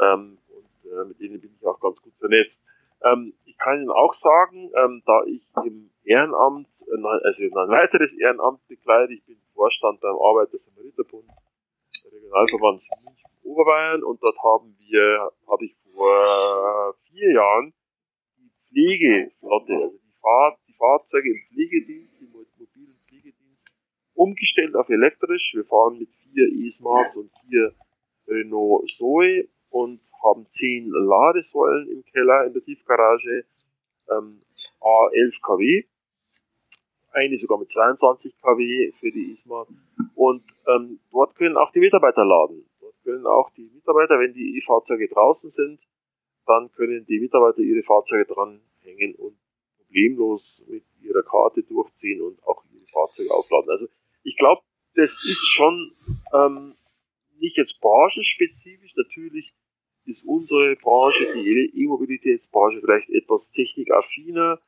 [0.00, 2.56] Ähm, und äh, mit denen bin ich auch ganz gut vernetzt.
[3.02, 8.12] Ähm, ich kann Ihnen auch sagen, ähm, da ich im Ehrenamt, äh, also ein weiteres
[8.18, 11.28] Ehrenamt begleite, ich bin Vorstand beim Arbeiter-Samariterbund,
[12.12, 17.72] Regionalverband München Oberbayern und dort haben wir, habe ich vor vier Jahren
[18.36, 23.72] die Pflegeflotte, also die, Fahr die Fahrzeuge im Pflegedienst, im mobilen Pflegedienst,
[24.14, 25.52] umgestellt auf elektrisch.
[25.54, 27.74] Wir fahren mit vier E-Smarts und vier
[28.28, 33.44] Renault Zoe und haben zehn Ladesäulen im Keller in der Tiefgarage,
[34.10, 34.42] ähm,
[34.80, 35.84] A11 kW,
[37.12, 39.66] eine sogar mit 22 kW für die ISMA
[40.14, 42.68] und ähm, dort können auch die Mitarbeiter laden.
[42.80, 45.80] Dort können auch die Mitarbeiter, wenn die E-Fahrzeuge draußen sind,
[46.46, 49.36] dann können die Mitarbeiter ihre Fahrzeuge dranhängen und
[49.76, 53.70] problemlos mit ihrer Karte durchziehen und auch ihre Fahrzeuge aufladen.
[53.70, 53.86] Also
[54.24, 54.62] ich glaube,
[54.94, 55.92] das ist schon
[56.34, 56.74] ähm,
[57.40, 58.92] nicht jetzt branchenspezifisch.
[58.96, 59.52] Natürlich
[60.06, 64.60] ist unsere Branche, die E-Mobilitätsbranche, vielleicht etwas technikaffiner.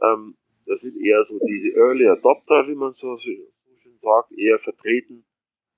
[0.00, 5.24] Ähm, das sind eher so diese Early Adopter, wie man so, schön sagt, eher vertreten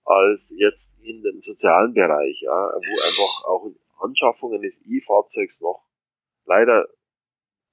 [0.04, 3.70] als jetzt in dem sozialen Bereich, ja, wo einfach auch
[4.02, 5.82] Anschaffung eines E-Fahrzeugs noch
[6.44, 6.86] leider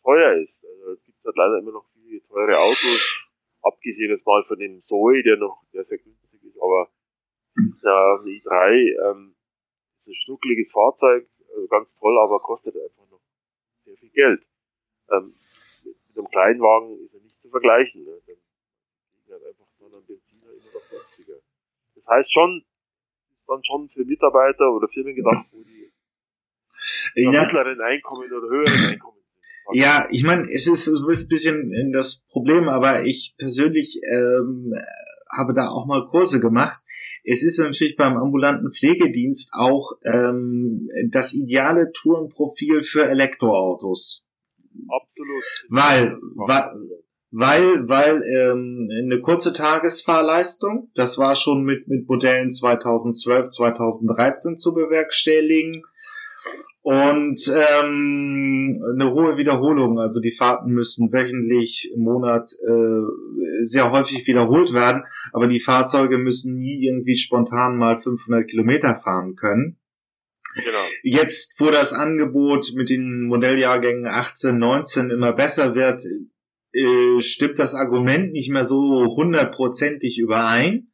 [0.03, 0.53] teuer ist.
[0.63, 3.27] Also es gibt halt leider immer noch viele teure Autos,
[3.61, 6.89] abgesehen jetzt mal von dem Zoe, der noch, der sehr günstig ist, aber
[7.55, 9.35] ja, ein i3 ähm,
[10.01, 13.21] ist ein schnuckliges Fahrzeug, also ganz toll, aber kostet einfach noch
[13.85, 14.43] sehr viel Geld.
[15.11, 15.35] Ähm,
[15.83, 18.03] mit, mit einem Kleinwagen ist er nicht zu vergleichen.
[18.03, 18.17] Ne?
[18.25, 18.35] Dann
[19.15, 21.35] liegen halt einfach dann an Benziner immer noch günstiger.
[21.95, 22.65] Das heißt schon,
[23.31, 25.91] ist dann schon für Mitarbeiter oder Firmen gedacht, wo die
[27.15, 27.31] ja.
[27.31, 29.23] mittleren Einkommen oder höheren Einkommen
[29.71, 34.73] ja, ich meine, es ist so ein bisschen das Problem, aber ich persönlich ähm,
[35.37, 36.81] habe da auch mal Kurse gemacht.
[37.23, 44.25] Es ist natürlich beim ambulanten Pflegedienst auch ähm, das ideale Tourenprofil für Elektroautos.
[44.89, 45.43] Absolut.
[45.69, 46.71] Weil, weil,
[47.31, 54.73] weil, weil ähm, eine kurze Tagesfahrleistung, das war schon mit, mit Modellen 2012, 2013 zu
[54.73, 55.83] bewerkstelligen
[56.83, 59.99] und ähm, eine hohe Wiederholung.
[59.99, 66.17] Also die Fahrten müssen wöchentlich im Monat äh, sehr häufig wiederholt werden, aber die Fahrzeuge
[66.17, 69.77] müssen nie irgendwie spontan mal 500 Kilometer fahren können.
[70.55, 70.85] Genau.
[71.03, 76.03] Jetzt, wo das Angebot mit den Modelljahrgängen 18, 19 immer besser wird,
[76.73, 80.92] äh, stimmt das Argument nicht mehr so hundertprozentig überein.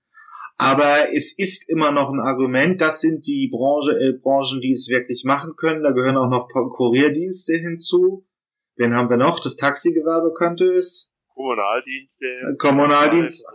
[0.62, 2.82] Aber es ist immer noch ein Argument.
[2.82, 5.84] Das sind die Branche, äh, Branchen, die es wirklich machen können.
[5.84, 8.28] Da gehören auch noch Kurierdienste hinzu.
[8.76, 9.39] Wen haben wir noch?
[9.39, 11.13] Das Taxigewerbe könnte es.
[11.34, 12.26] Kommunaldienste.
[12.26, 13.45] Äh, Kommunaldienste.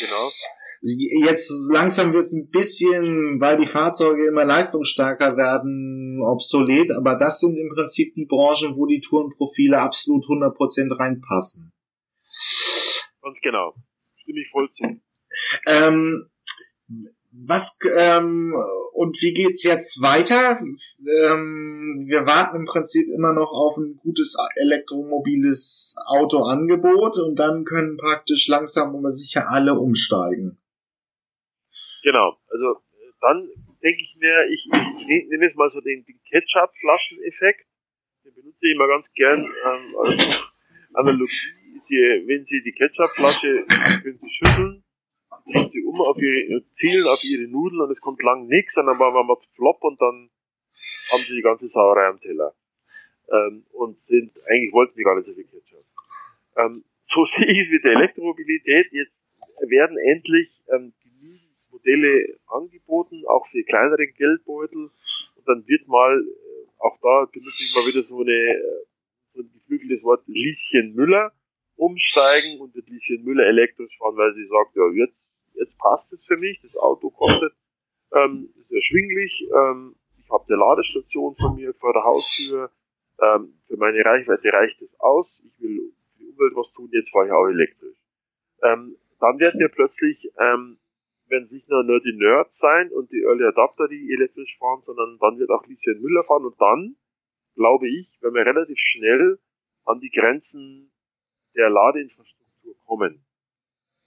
[0.00, 0.30] Genau.
[1.26, 6.90] Jetzt langsam wird es ein bisschen, weil die Fahrzeuge immer leistungsstärker werden, obsolet.
[6.96, 11.70] Aber das sind im Prinzip die Branchen, wo die Tourenprofile absolut 100% reinpassen.
[13.20, 13.74] Ganz genau.
[14.16, 15.02] Stimme ich voll zu.
[15.66, 16.28] Ähm,
[17.32, 18.54] was ähm,
[18.92, 20.60] und wie geht's jetzt weiter?
[20.60, 27.96] Ähm, wir warten im Prinzip immer noch auf ein gutes elektromobiles Autoangebot und dann können
[27.96, 30.58] praktisch langsam aber sicher alle umsteigen.
[32.02, 32.82] Genau, also
[33.20, 33.48] dann
[33.82, 34.68] denke ich mir, ich,
[34.98, 37.66] ich nehme jetzt mal so den, den Ketchup-Flaschen-Effekt.
[38.24, 40.44] Den benutze ich immer ganz gern ähm, als
[40.94, 41.32] Analogie.
[41.88, 43.64] Die, wenn Sie die Ketchup-Flasche
[44.04, 44.81] Sie schütteln
[45.44, 48.86] ziehen sie um auf ihre, zielen auf ihre Nudeln und es kommt lang nichts und
[48.86, 50.30] dann machen wir flop und dann
[51.10, 52.54] haben sie die ganze Sauerei am Teller.
[53.30, 55.84] Ähm, und sind, eigentlich wollten sie gar nicht so viel Ketchup.
[56.56, 58.92] Ähm, so sehe ich es mit der Elektromobilität.
[58.92, 59.12] Jetzt
[59.60, 64.90] werden endlich ähm, genügend Modelle angeboten, auch für kleinere Geldbeutel.
[65.36, 68.84] Und dann wird mal, äh, auch da benutze ich mal wieder so eine, äh,
[69.34, 71.32] so ein geflügeltes Wort, Lieschen Müller
[71.76, 75.16] umsteigen und das Lieschen Müller elektrisch fahren, weil sie sagt, ja, jetzt
[75.54, 77.52] jetzt passt es für mich, das Auto kostet,
[78.14, 82.70] ähm, ist erschwinglich, ähm, ich habe eine Ladestation von mir vor der Haustür,
[83.20, 87.10] ähm, für meine Reichweite reicht es aus, ich will für die Umwelt was tun, jetzt
[87.10, 87.96] fahre ich auch elektrisch.
[88.62, 90.78] Ähm, dann wird mir plötzlich, ähm,
[91.28, 95.38] werden nur, nur die Nerds sein und die Early Adapter, die elektrisch fahren, sondern dann
[95.38, 96.96] wird auch Lieschen Müller fahren und dann,
[97.54, 99.38] glaube ich, werden wir relativ schnell
[99.84, 100.92] an die Grenzen
[101.54, 103.24] der Ladeinfrastruktur kommen.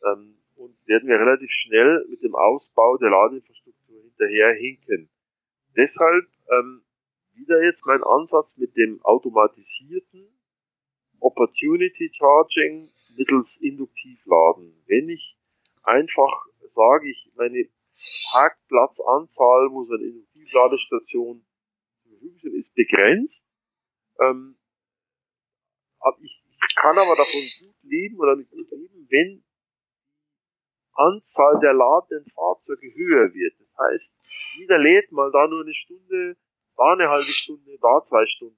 [0.03, 5.09] Ähm, und werden wir relativ schnell mit dem Ausbau der Ladeinfrastruktur hinterherhinken.
[5.75, 6.83] Deshalb ähm,
[7.33, 10.27] wieder jetzt mein Ansatz mit dem automatisierten
[11.19, 14.83] Opportunity Charging mittels Induktivladen.
[14.87, 15.37] Wenn ich
[15.83, 17.67] einfach sage, ich meine
[18.31, 21.45] Parkplatzanzahl, wo so eine Induktivladestation
[22.03, 23.33] zur Verfügung sind, ist begrenzt.
[24.19, 24.57] Ähm,
[26.21, 29.43] ich, ich kann aber davon gut leben oder nicht gut leben, wenn
[30.95, 33.53] Anzahl der ladenden Fahrzeuge höher wird.
[33.59, 34.05] Das heißt,
[34.57, 36.37] jeder lädt mal da nur eine Stunde,
[36.77, 38.57] da eine halbe Stunde, da zwei Stunden.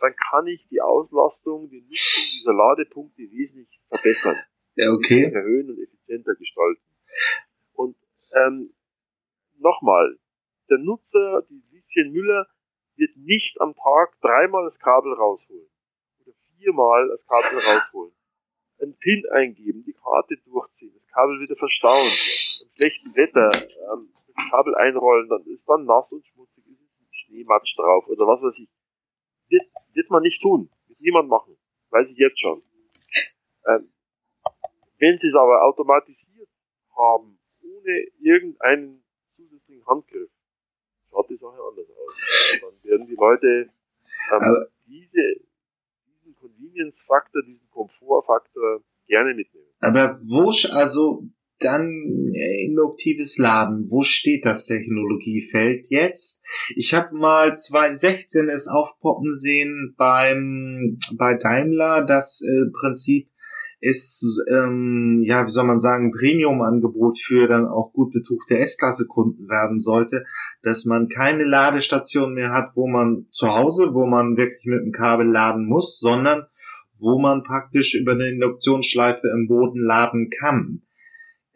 [0.00, 4.36] Dann kann ich die Auslastung, die Nutzung dieser Ladepunkte wesentlich verbessern.
[4.74, 5.24] Ja, okay.
[5.24, 6.82] Erhöhen und effizienter gestalten.
[7.74, 7.96] Und
[8.34, 8.72] ähm,
[9.58, 10.18] nochmal,
[10.70, 12.48] der Nutzer, die Lieschen Müller,
[12.96, 15.68] wird nicht am Tag dreimal das Kabel rausholen
[16.20, 18.12] oder viermal das Kabel rausholen.
[18.80, 22.08] Ein PIN eingeben, die Karte durchziehen, Kabel wieder verstauen,
[22.62, 23.50] im schlechten Wetter
[23.92, 28.26] ähm, das Kabel einrollen, dann ist dann nass und schmutzig, ist ein Schneematsch drauf oder
[28.26, 28.68] was weiß ich.
[29.48, 31.56] Wird, wird man nicht tun, wird niemand machen,
[31.90, 32.62] weiß ich jetzt schon.
[33.66, 33.92] Ähm,
[34.98, 36.48] wenn sie es aber automatisiert
[36.96, 39.04] haben, ohne irgendeinen
[39.36, 40.30] zusätzlichen Handgriff,
[41.10, 42.60] schaut die Sache anders aus.
[42.62, 43.70] Dann werden die Leute
[44.32, 45.40] ähm, diese,
[46.06, 49.71] diesen Convenience-Faktor, diesen Komfortfaktor gerne mitnehmen.
[49.82, 51.24] Aber wo, also
[51.58, 56.42] dann äh, induktives Laden, wo steht das Technologiefeld jetzt?
[56.76, 63.28] Ich habe mal 2016 es aufpoppen sehen beim bei Daimler, das äh, Prinzip
[63.80, 69.76] ist, ähm, ja, wie soll man sagen, Premium-Angebot für dann auch gut betuchte S-Klasse-Kunden werden
[69.76, 70.24] sollte,
[70.62, 74.92] dass man keine Ladestation mehr hat, wo man zu Hause, wo man wirklich mit dem
[74.92, 76.46] Kabel laden muss, sondern
[77.02, 80.82] wo man praktisch über eine Induktionsschleife im Boden laden kann.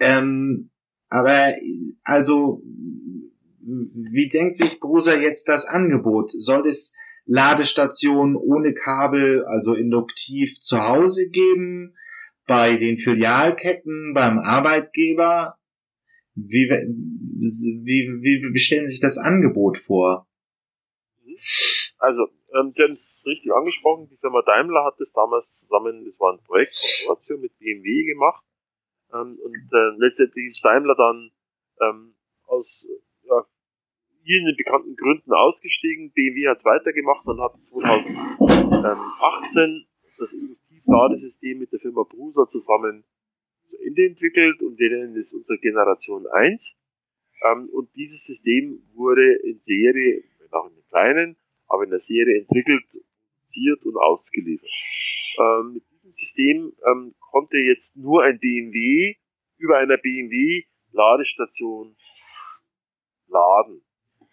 [0.01, 0.71] Ähm,
[1.09, 1.55] aber
[2.05, 2.63] also,
[3.63, 6.31] wie denkt sich Bruser jetzt das Angebot?
[6.31, 11.95] Soll es Ladestationen ohne Kabel, also induktiv zu Hause geben?
[12.47, 15.59] bei den Filialketten, beim Arbeitgeber?
[16.35, 20.29] Wie, wie, wie, wie stellen sich das Angebot vor?
[21.99, 26.33] Also, ähm, Sie es richtig angesprochen, die Firma Daimler hat das damals zusammen, das war
[26.33, 28.45] ein Projekt Konsortium mit BMW gemacht.
[29.13, 31.31] Ähm, und äh, letztendlich ist Daimler dann
[31.81, 32.15] ähm,
[32.47, 32.67] aus
[33.25, 33.45] ja,
[34.25, 36.13] vielen bekannten Gründen ausgestiegen.
[36.13, 39.87] BMW hat weitergemacht und hat 2018
[40.19, 40.31] das
[40.87, 43.05] Ladesystem mit der Firma Brusa zusammen
[43.69, 46.61] zu Ende entwickelt und denen ist unsere Generation 1.
[47.43, 51.37] Ähm, und dieses System wurde in Serie, auch in der kleinen,
[51.69, 52.85] aber in der Serie entwickelt,
[53.57, 54.71] produziert und ausgeliefert.
[55.39, 59.17] Ähm, mit diesem System ähm, konnte jetzt nur ein BMW
[59.59, 61.97] über einer BMW Ladestation
[63.29, 63.83] laden.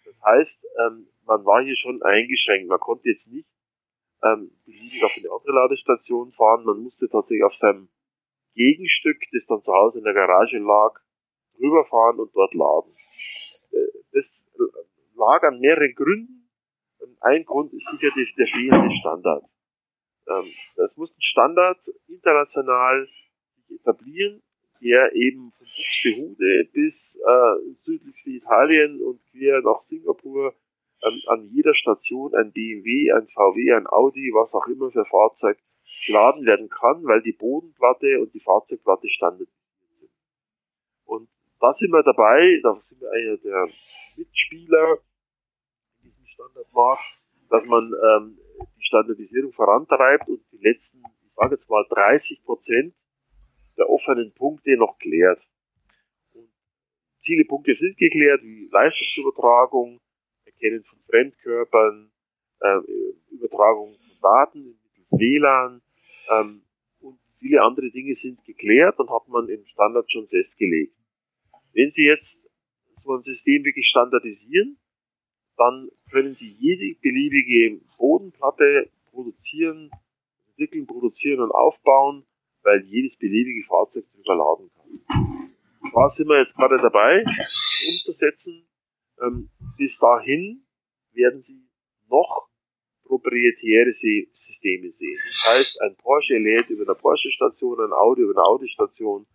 [0.04, 2.68] Das heißt, ähm, man war hier schon eingeschränkt.
[2.68, 3.48] Man konnte jetzt nicht
[4.22, 6.64] ähm, beliebig auf eine andere Ladestation fahren.
[6.64, 7.88] Man musste tatsächlich auf seinem
[8.54, 11.00] Gegenstück, das dann zu Hause in der Garage lag,
[11.60, 12.94] rüberfahren und dort laden.
[13.72, 14.24] Äh, das
[15.16, 16.43] lag an mehreren Gründen.
[17.24, 19.44] Ein Grund ist sicher der fehlende Standard.
[20.28, 23.08] Ähm, es muss ein Standard international
[23.70, 24.42] etablieren,
[24.82, 30.54] der eben von Buxtehude bis äh, südlichste Italien und quer nach Singapur
[31.00, 35.58] an, an jeder Station ein BMW, ein VW, ein Audi, was auch immer für Fahrzeug
[36.06, 39.50] geladen werden kann, weil die Bodenplatte und die Fahrzeugplatte standardisiert
[39.98, 40.10] sind.
[41.06, 43.68] Und da sind wir dabei, da sind wir einer der
[44.18, 44.98] Mitspieler
[46.34, 47.18] diesem Standardmarkt,
[47.50, 48.38] dass man ähm,
[48.78, 52.94] die Standardisierung vorantreibt und die letzten, ich sage jetzt mal 30 Prozent
[53.76, 55.40] der offenen Punkte noch klärt.
[56.32, 56.48] Und
[57.24, 60.00] viele Punkte sind geklärt, wie Leistungsübertragung,
[60.44, 62.12] Erkennen von Fremdkörpern,
[62.60, 62.78] äh,
[63.30, 65.82] Übertragung von Daten mittels WLAN
[66.30, 66.62] ähm,
[67.00, 70.94] und viele andere Dinge sind geklärt und hat man im Standard schon festgelegt.
[71.72, 72.26] Wenn Sie jetzt
[73.02, 74.78] so ein System wirklich standardisieren,
[75.56, 79.90] dann können Sie jede beliebige Bodenplatte produzieren,
[80.48, 82.24] entwickeln, produzieren und aufbauen,
[82.62, 85.52] weil jedes beliebige Fahrzeug drüber laden kann.
[85.94, 88.66] Da sind wir jetzt gerade dabei, umzusetzen.
[89.22, 90.64] Ähm, bis dahin
[91.12, 91.68] werden Sie
[92.08, 92.48] noch
[93.04, 95.18] proprietäre Systeme sehen.
[95.44, 99.26] Das heißt, ein Porsche lädt über eine Porsche-Station, ein Audi über eine Audi-Station,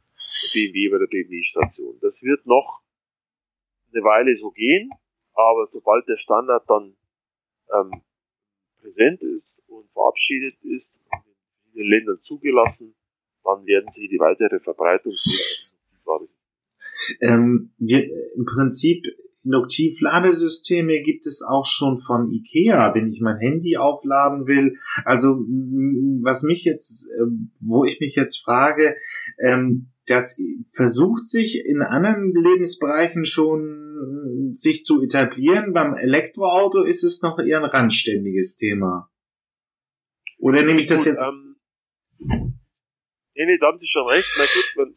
[0.54, 1.98] BMW bei der BMW-Station.
[2.02, 2.82] Das wird noch
[3.94, 4.90] eine Weile so gehen,
[5.40, 6.96] aber sobald der Standard dann
[7.74, 8.02] ähm,
[8.82, 11.24] präsent ist und verabschiedet ist und
[11.74, 12.96] in den Ländern zugelassen,
[13.44, 15.16] dann werden sie die weitere Verbreitung.
[17.22, 18.04] Ähm, wir,
[18.36, 19.06] Im Prinzip
[19.46, 24.76] Induktivladesysteme gibt es auch schon von IKEA, wenn ich mein Handy aufladen will.
[25.06, 25.30] Also
[26.24, 28.98] was mich jetzt, ähm, wo ich mich jetzt frage,
[29.40, 30.38] ähm, das
[30.72, 33.89] versucht sich in anderen Lebensbereichen schon
[34.56, 35.74] sich zu etablieren.
[35.74, 39.10] Beim Elektroauto ist es noch eher ein randständiges Thema.
[40.40, 41.20] Oder nehme ich das gut, jetzt?
[41.20, 41.56] Ähm,
[42.20, 44.28] nee, nee, da haben Sie schon recht.
[44.38, 44.96] Na gut, man,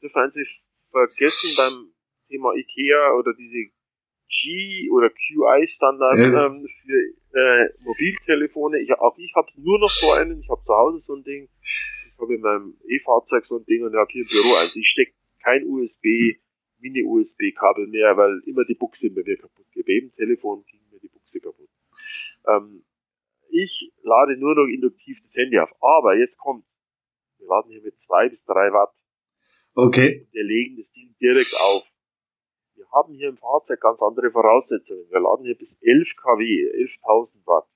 [0.00, 0.46] das haben Sie
[0.90, 1.92] vergessen beim
[2.28, 3.70] Thema IKEA oder diese
[4.28, 6.46] G oder QI-Standard ja.
[6.46, 8.80] ähm, für äh, Mobiltelefone.
[8.80, 10.40] Ich, auch ich habe nur noch so einen.
[10.40, 11.48] Ich habe zu Hause so ein Ding.
[11.62, 14.74] Ich habe in meinem E-Fahrzeug so ein Ding und ich habe hier im Büro eins.
[14.74, 16.38] Ich stecke kein USB,
[16.82, 19.86] Mini-USB-Kabel mehr, weil immer die Buchse bei mir kaputt geht.
[19.86, 21.70] Bei jedem Telefon ging mir die Buchse kaputt.
[22.48, 22.84] Ähm,
[23.48, 25.70] ich lade nur noch induktiv das Handy auf.
[25.80, 26.64] Aber jetzt kommt,
[27.38, 28.92] wir laden hier mit zwei bis drei Watt.
[29.74, 30.26] Okay.
[30.32, 31.92] Wir legen das Ding direkt auf
[32.92, 35.10] haben hier im Fahrzeug ganz andere Voraussetzungen.
[35.10, 36.42] Wir laden hier bis 11 kW,
[37.02, 37.66] 11.000 Watt.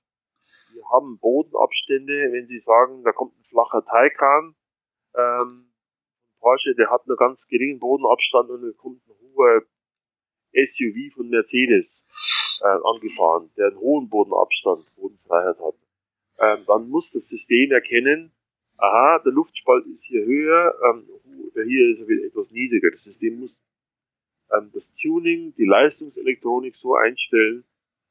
[0.73, 4.55] Wir haben Bodenabstände, wenn Sie sagen, da kommt ein flacher Taycan,
[5.15, 5.66] ähm,
[6.39, 9.63] Porsche, der hat nur ganz geringen Bodenabstand und dann kommt ein hoher
[10.53, 11.85] SUV von Mercedes
[12.61, 15.75] äh, angefahren, der einen hohen Bodenabstand, Bodenfreiheit hat.
[16.39, 18.31] Ähm, dann muss das System erkennen,
[18.77, 21.07] aha, der Luftspalt ist hier höher, ähm,
[21.53, 22.91] hier ist etwas niedriger.
[22.91, 23.51] Das System muss
[24.53, 27.63] ähm, das Tuning, die Leistungselektronik so einstellen,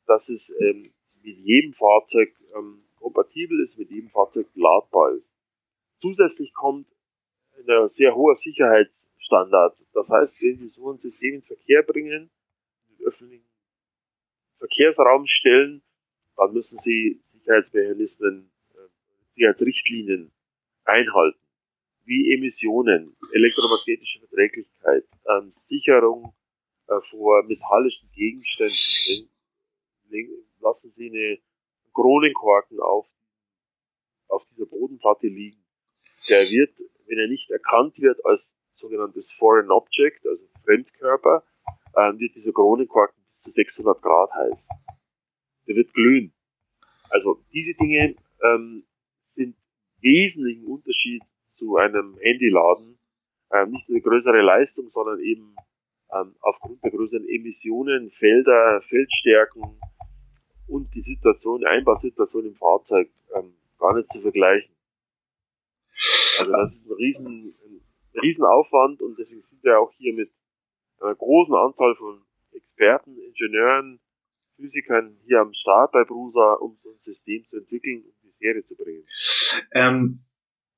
[0.07, 0.91] dass es ähm,
[1.23, 5.27] mit jedem Fahrzeug ähm, kompatibel ist, mit jedem Fahrzeug ladbar ist.
[6.01, 6.87] Zusätzlich kommt
[7.59, 9.77] ein sehr hoher Sicherheitsstandard.
[9.93, 12.31] Das heißt, wenn Sie so ein System in Verkehr bringen,
[12.89, 13.47] in den öffentlichen
[14.59, 15.83] Verkehrsraum stellen,
[16.37, 20.33] dann müssen Sie Sicherheitsmechanismen, äh, Sicherheitsrichtlinien
[20.85, 21.47] einhalten
[22.07, 26.33] wie Emissionen, elektromagnetische Verträglichkeit, ähm, Sicherung
[26.87, 29.29] äh, vor metallischen Gegenständen.
[30.61, 31.39] Lassen Sie eine
[31.93, 33.07] Kronenkorken auf,
[34.29, 35.63] auf dieser Bodenplatte liegen.
[36.29, 36.71] Der wird,
[37.07, 38.41] wenn er nicht erkannt wird als
[38.77, 41.43] sogenanntes Foreign Object, also Fremdkörper,
[41.97, 44.59] ähm, wird dieser Kronenkorken bis zu 600 Grad heiß.
[45.67, 46.33] Der wird glühen.
[47.11, 48.83] Also diese Dinge ähm,
[49.35, 49.57] sind
[50.01, 51.23] wesentlichen Unterschied
[51.57, 52.99] zu einem Handyladen
[53.53, 55.55] ähm, nicht eine größere Leistung, sondern eben
[56.13, 59.79] ähm, aufgrund der größeren Emissionen, Felder, Feldstärken
[60.69, 64.75] und die Situation, Einbausituation im Fahrzeug ähm, gar nicht zu vergleichen.
[66.41, 67.55] Also das ist ein riesen,
[68.15, 70.31] ein riesen Aufwand und deswegen sind wir auch hier mit
[71.01, 72.23] einer großen Anzahl von
[72.53, 74.01] Experten, Ingenieuren,
[74.57, 78.67] Physikern hier am Start bei Brusa, um so ein System zu entwickeln und die Serie
[78.67, 79.05] zu bringen.
[79.75, 80.21] Ähm,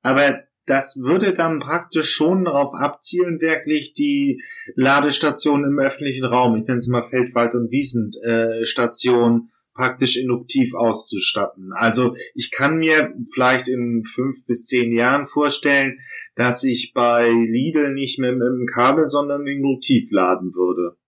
[0.03, 4.43] aber das würde dann praktisch schon darauf abzielen, wirklich die
[4.75, 11.71] Ladestation im öffentlichen Raum, ich nenne es mal Feldwald- und Wiesenstation, praktisch induktiv auszustatten.
[11.73, 15.99] Also ich kann mir vielleicht in fünf bis zehn Jahren vorstellen,
[16.35, 20.99] dass ich bei Lidl nicht mehr mit dem Kabel, sondern induktiv laden würde.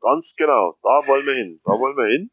[0.00, 2.30] Ganz genau, da wollen wir hin, da wollen wir hin.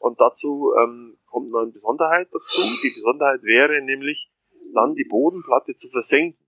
[0.00, 2.60] Und dazu ähm, kommt noch eine Besonderheit dazu.
[2.84, 4.28] Die Besonderheit wäre nämlich,
[4.74, 6.44] dann die Bodenplatte zu versenken.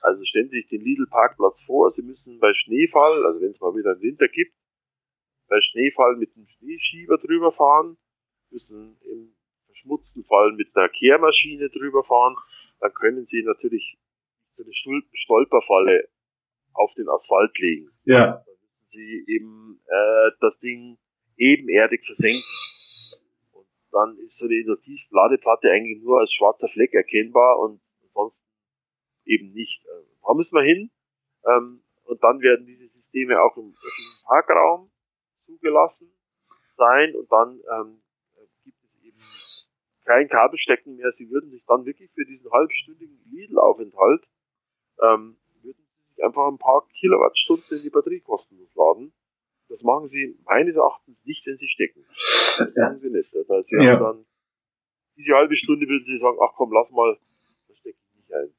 [0.00, 3.74] Also stellen Sie sich den Lidl-Parkplatz vor, Sie müssen bei Schneefall, also wenn es mal
[3.74, 4.54] wieder einen Winter gibt,
[5.48, 7.96] bei Schneefall mit einem Schneeschieber drüber fahren,
[8.50, 9.34] müssen im
[9.66, 12.36] verschmutzten Fall mit einer Kehrmaschine drüber fahren,
[12.80, 13.98] dann können Sie natürlich
[14.56, 14.72] so eine
[15.12, 16.08] Stolperfalle
[16.74, 17.90] auf den Asphalt legen.
[18.04, 18.26] Ja.
[18.26, 20.98] Dann müssen Sie eben äh, das Ding
[21.36, 22.42] ebenerdig versenken
[23.94, 27.80] dann ist so eine Induktiv-Ladeplatte eigentlich nur als schwarzer Fleck erkennbar und
[28.12, 28.36] sonst
[29.24, 29.84] eben nicht.
[29.86, 30.90] Äh, da müssen wir hin.
[31.46, 34.90] Ähm, und dann werden diese Systeme auch im öffentlichen Parkraum
[35.46, 36.12] zugelassen
[36.76, 38.02] sein und dann ähm,
[38.64, 39.20] gibt es eben
[40.04, 41.12] kein Kabelstecken mehr.
[41.18, 44.26] Sie würden sich dann wirklich für diesen halbstündigen Lidl-Aufenthalt
[45.00, 49.12] ähm, würden sie sich einfach ein paar Kilowattstunden in die Batterie kostenlos laden.
[49.68, 52.04] Das machen sie meines Erachtens nicht, wenn sie stecken.
[52.08, 53.34] Das machen sie nicht.
[53.34, 53.92] Das heißt, sie ja.
[53.92, 54.26] haben dann
[55.16, 57.16] diese halbe Stunde würden sie sagen, ach komm, lass mal,
[57.68, 58.54] das stecke ich nicht ein.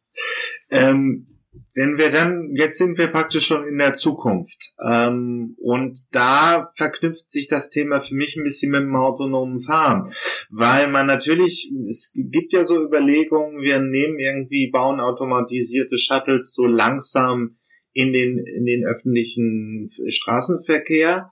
[0.72, 1.35] Ähm,
[1.74, 4.74] wenn wir dann, jetzt sind wir praktisch schon in der Zukunft.
[4.88, 10.10] Ähm, und da verknüpft sich das Thema für mich ein bisschen mit dem autonomen Fahren.
[10.50, 16.66] Weil man natürlich, es gibt ja so Überlegungen, wir nehmen irgendwie, bauen automatisierte Shuttles so
[16.66, 17.58] langsam
[17.92, 21.32] in den, in den öffentlichen Straßenverkehr.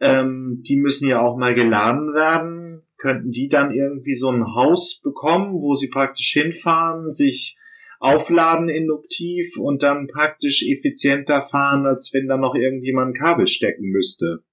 [0.00, 2.82] Ähm, die müssen ja auch mal geladen werden.
[2.98, 7.56] Könnten die dann irgendwie so ein Haus bekommen, wo sie praktisch hinfahren, sich
[8.00, 13.90] aufladen induktiv und dann praktisch effizienter fahren, als wenn da noch irgendjemand ein Kabel stecken
[13.90, 14.44] müsste.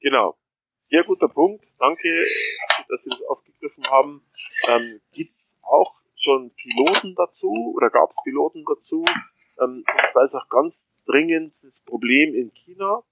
[0.00, 0.36] Genau.
[0.90, 1.64] Sehr guter Punkt.
[1.78, 2.24] Danke,
[2.88, 4.22] dass Sie das aufgegriffen haben.
[4.68, 9.04] Ähm, Gibt auch schon Piloten dazu oder gab es Piloten dazu?
[9.60, 10.74] Ähm, ich weiß auch ganz
[11.06, 13.02] dringend das Problem in China.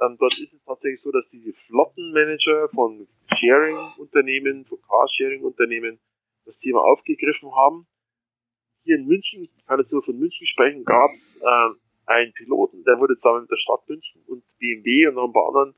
[0.00, 5.98] Ähm, dort ist es tatsächlich so, dass diese Flottenmanager von Sharing-Unternehmen, von Carsharing-Unternehmen
[6.44, 7.86] das Thema aufgegriffen haben
[8.88, 12.98] hier in München, kann jetzt nur von München sprechen, gab es äh, einen Piloten, der
[12.98, 15.74] wurde zusammen mit der Stadt München und BMW und noch ein paar anderen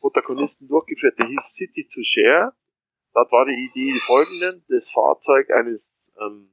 [0.00, 1.18] Protagonisten durchgeführt.
[1.18, 2.52] Der hieß City to Share.
[3.12, 5.80] Dort war die Idee die folgende, das Fahrzeug eines,
[6.20, 6.50] ähm,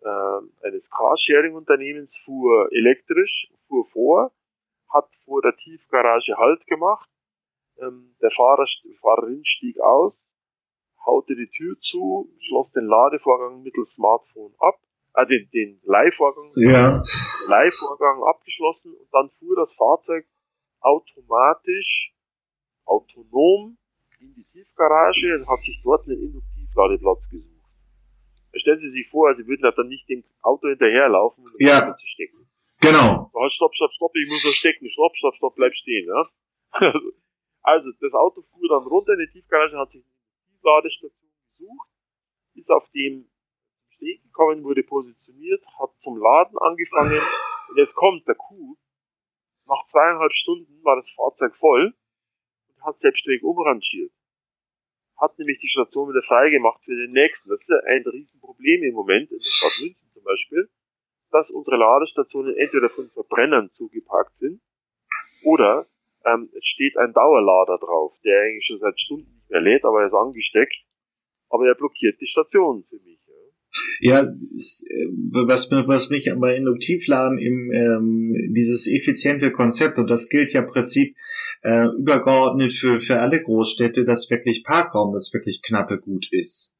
[0.00, 4.32] äh, eines Carsharing-Unternehmens fuhr elektrisch, fuhr vor,
[4.90, 7.08] hat vor der Tiefgarage Halt gemacht,
[7.80, 8.66] ähm, der Fahrer,
[9.02, 10.14] Fahrerin stieg aus,
[11.04, 14.78] haute die Tür zu, schloss den Ladevorgang mittels Smartphone ab,
[15.18, 17.02] äh, den, den Leihvorgang, ja.
[17.48, 20.24] Leihvorgang abgeschlossen und dann fuhr das Fahrzeug
[20.80, 22.12] automatisch,
[22.84, 23.76] autonom
[24.20, 27.48] in die Tiefgarage und hat sich dort einen Induktivladeplatz gesucht.
[28.54, 31.96] Stellen Sie sich vor, Sie würden ja dann nicht dem Auto hinterherlaufen, um ja.
[31.96, 32.48] zu stecken.
[32.80, 33.30] Genau.
[33.34, 36.28] Hast stopp, stopp, stopp, ich muss da stecken, stopp, stopp, stopp, bleib stehen, ja.
[37.62, 41.88] also, das Auto fuhr dann runter in die Tiefgarage, hat sich eine Tiefladestation gesucht,
[42.54, 43.28] ist auf dem
[43.98, 47.20] Steg gekommen, wurde positioniert, hat zum Laden angefangen
[47.68, 48.76] und jetzt kommt der Kuh.
[49.66, 51.92] Nach zweieinhalb Stunden war das Fahrzeug voll
[52.68, 54.12] und hat selbstständig umrangiert.
[55.18, 57.50] Hat nämlich die Station wieder freigemacht für den nächsten.
[57.50, 60.70] Das ist ja ein Riesenproblem im Moment, in der Stadt München zum Beispiel,
[61.32, 64.62] dass unsere Ladestationen entweder von Verbrennern zugeparkt sind
[65.44, 65.86] oder
[66.24, 70.02] ähm, es steht ein Dauerlader drauf, der eigentlich schon seit Stunden nicht mehr lädt, aber
[70.02, 70.76] er ist angesteckt,
[71.50, 73.17] aber er blockiert die Station für mich.
[74.00, 74.24] Ja,
[75.32, 80.68] was, was mich aber Induktivladen im ähm, dieses effiziente Konzept und das gilt ja im
[80.68, 81.16] Prinzip
[81.62, 86.74] äh, übergeordnet für für alle Großstädte, dass wirklich Parkraum, das wirklich knappe gut ist.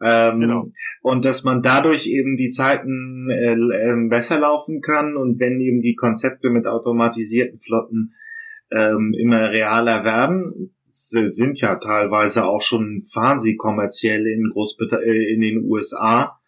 [0.00, 0.72] Ähm, genau.
[1.00, 5.80] Und dass man dadurch eben die Zeiten äh, äh, besser laufen kann und wenn eben
[5.80, 8.14] die Konzepte mit automatisierten Flotten
[8.70, 10.75] ähm, immer realer werden,
[11.10, 13.06] sind ja teilweise auch schon,
[13.38, 16.40] sie kommerziell in Großbritannien, äh, in den USA,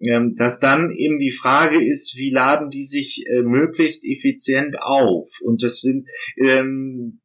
[0.00, 5.40] ähm, dass dann eben die Frage ist, wie laden die sich äh, möglichst effizient auf?
[5.42, 7.20] Und das sind, ähm,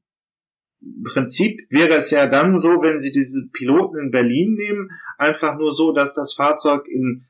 [0.82, 5.58] im Prinzip wäre es ja dann so, wenn Sie diese Piloten in Berlin nehmen, einfach
[5.58, 7.26] nur so, dass das Fahrzeug in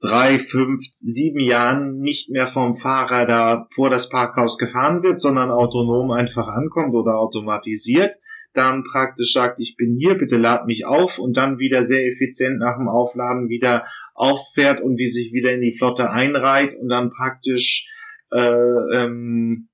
[0.00, 5.50] drei, fünf, sieben Jahren nicht mehr vom Fahrer da vor das Parkhaus gefahren wird, sondern
[5.50, 8.12] autonom einfach ankommt oder automatisiert
[8.54, 12.58] dann praktisch sagt, ich bin hier, bitte lad mich auf und dann wieder sehr effizient
[12.58, 17.10] nach dem Aufladen wieder auffährt und wie sich wieder in die Flotte einreiht und dann
[17.10, 17.90] praktisch
[18.30, 19.68] äh, ähm,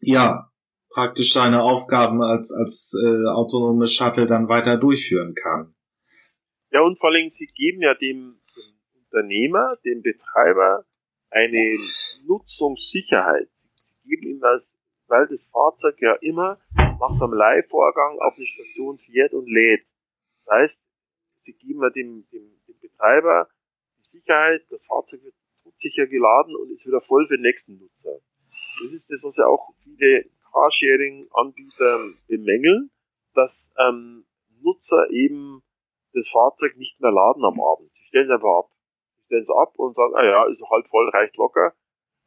[0.00, 0.50] ja
[0.90, 5.74] praktisch seine Aufgaben als als äh, autonomes Shuttle dann weiter durchführen kann.
[6.72, 10.84] Ja und vor allem sie geben ja dem, dem Unternehmer, dem Betreiber
[11.30, 11.76] eine
[12.26, 13.48] Nutzungssicherheit.
[13.74, 14.62] Sie geben ihm das,
[15.10, 19.84] weil das Fahrzeug ja immer nach einem Leihvorgang auf eine Station fährt und lädt.
[20.44, 20.74] Das heißt,
[21.44, 23.48] sie geben dem, dem, dem Betreiber
[23.98, 25.34] die Sicherheit, das Fahrzeug wird
[25.80, 28.20] sicher geladen und ist wieder voll für den nächsten Nutzer.
[28.82, 32.90] Das ist das, was ja auch viele Carsharing-Anbieter bemängeln,
[33.34, 34.24] dass ähm,
[34.62, 35.62] Nutzer eben
[36.12, 37.90] das Fahrzeug nicht mehr laden am Abend.
[37.94, 38.70] Sie stellen es einfach ab.
[39.16, 41.72] Sie stellen es ab und sagen, ah ja, ist halb voll, reicht locker,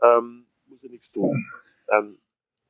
[0.01, 1.45] ähm, muss ja nichts tun.
[1.89, 2.17] Ähm,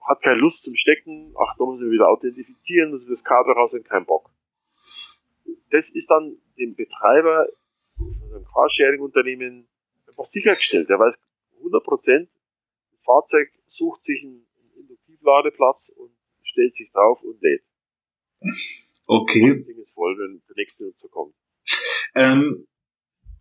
[0.07, 3.53] hat keine Lust zum Stecken, ach, da muss ich wieder authentifizieren, muss ich das Kabel
[3.53, 4.29] raus und kein Bock.
[5.71, 7.47] Das ist dann dem Betreiber,
[7.97, 9.67] also einem Carsharing-Unternehmen,
[10.07, 10.89] einfach sichergestellt.
[10.89, 11.15] Der weiß
[11.57, 12.29] 100 Prozent,
[12.91, 14.45] das Fahrzeug sucht sich einen
[14.77, 16.11] Induktivladeplatz und
[16.43, 17.63] stellt sich drauf und lädt.
[19.05, 19.55] Okay.
[19.57, 21.35] Das Ding ist voll, wenn der nächste Nutzer kommt.
[22.15, 22.67] Ähm,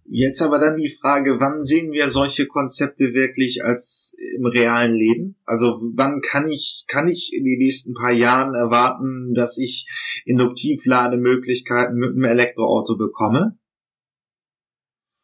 [0.04, 5.36] Jetzt aber dann die Frage, wann sehen wir solche Konzepte wirklich als im realen Leben?
[5.44, 9.86] Also wann kann ich, kann ich in den nächsten paar Jahren erwarten, dass ich
[10.26, 13.58] Induktivlademöglichkeiten mit einem Elektroauto bekomme?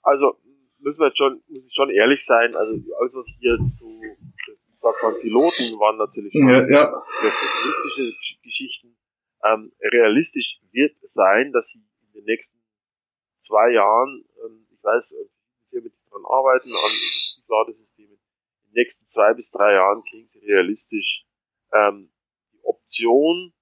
[0.03, 0.39] Also
[0.79, 3.57] müssen wir schon, muss ich schon ehrlich sein, also alles was hier
[4.81, 6.87] sagt man, Piloten waren natürlich Ja, ja.
[7.21, 8.97] Gesch- Geschichten.
[9.45, 12.59] Ähm, realistisch wird sein, dass sie in den nächsten
[13.47, 14.25] zwei Jahren,
[14.79, 15.29] ich weiß, äh,
[15.71, 20.39] wir mit dran arbeiten, an Industriesladesystemen, in den nächsten zwei bis drei Jahren kriegen sie
[20.39, 21.25] realistisch
[21.73, 22.11] ähm,
[22.53, 23.53] die Option,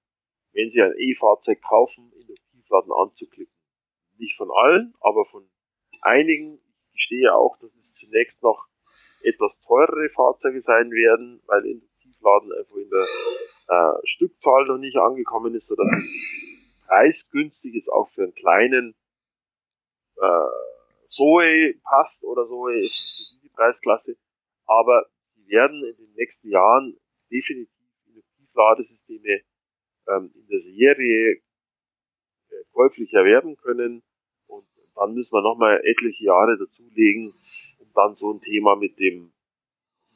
[0.53, 3.53] wenn sie ein E-Fahrzeug kaufen, Induktivladen anzuklicken.
[4.17, 5.49] Nicht von allen, aber von
[6.01, 6.59] einigen.
[6.93, 8.67] Ich gestehe auch, dass es zunächst noch
[9.21, 13.07] etwas teurere Fahrzeuge sein werden, weil Induktivladen einfach in der
[13.67, 15.87] äh, Stückzahl noch nicht angekommen ist, sodass
[16.87, 18.95] preisgünstig ist, auch für einen kleinen
[20.15, 20.66] äh,
[21.17, 24.15] Zoe passt oder Zoe ist die Preisklasse.
[24.67, 26.95] Aber sie werden in den nächsten Jahren
[27.31, 27.73] definitiv
[28.05, 29.41] Induktivladesysteme
[30.07, 34.03] ähm, in der Serie äh, käuflich erwerben können.
[34.45, 37.33] Und dann müssen wir nochmal etliche Jahre dazulegen,
[37.79, 39.33] um dann so ein Thema mit dem,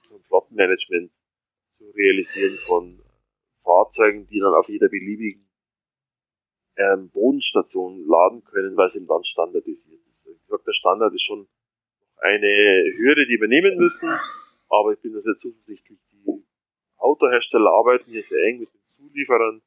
[0.08, 1.12] so Flottenmanagement
[1.78, 3.00] zu realisieren von
[3.64, 5.50] Fahrzeugen, die dann auf jeder beliebigen
[6.78, 9.91] ähm, Bodenstation laden können, weil es eben dann standardisiert
[10.52, 11.48] glaube, der Standard ist schon
[12.18, 14.10] eine Hürde, die wir nehmen müssen,
[14.70, 16.44] aber ich bin da sehr zuversichtlich, die
[16.98, 19.62] Autohersteller arbeiten hier sehr eng mit den Zulieferern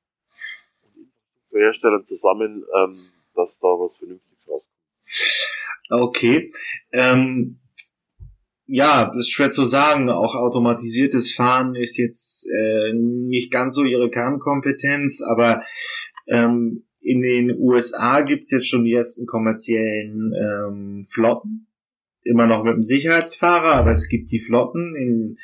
[0.83, 4.75] und Infrastrukturherstellern zusammen, ähm, dass da was Vernünftiges rauskommt.
[5.91, 6.53] Okay.
[6.93, 7.59] Ähm,
[8.67, 10.09] ja, ist schwer zu sagen.
[10.09, 15.65] Auch automatisiertes Fahren ist jetzt äh, nicht ganz so ihre Kernkompetenz, aber
[16.29, 21.67] ähm, in den USA gibt's jetzt schon die ersten kommerziellen ähm, Flotten.
[22.27, 24.97] Immer noch mit dem Sicherheitsfahrer, aber es gibt die Flotten.
[24.97, 25.37] In,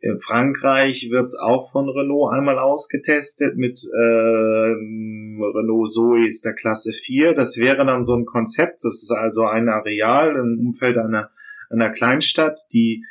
[0.00, 7.34] in Frankreich wird's auch von Renault einmal ausgetestet mit ähm, Renault Zoe der Klasse 4.
[7.34, 8.84] Das wäre dann so ein Konzept.
[8.84, 11.30] Das ist also ein Areal im Umfeld einer
[11.70, 13.04] einer Kleinstadt, die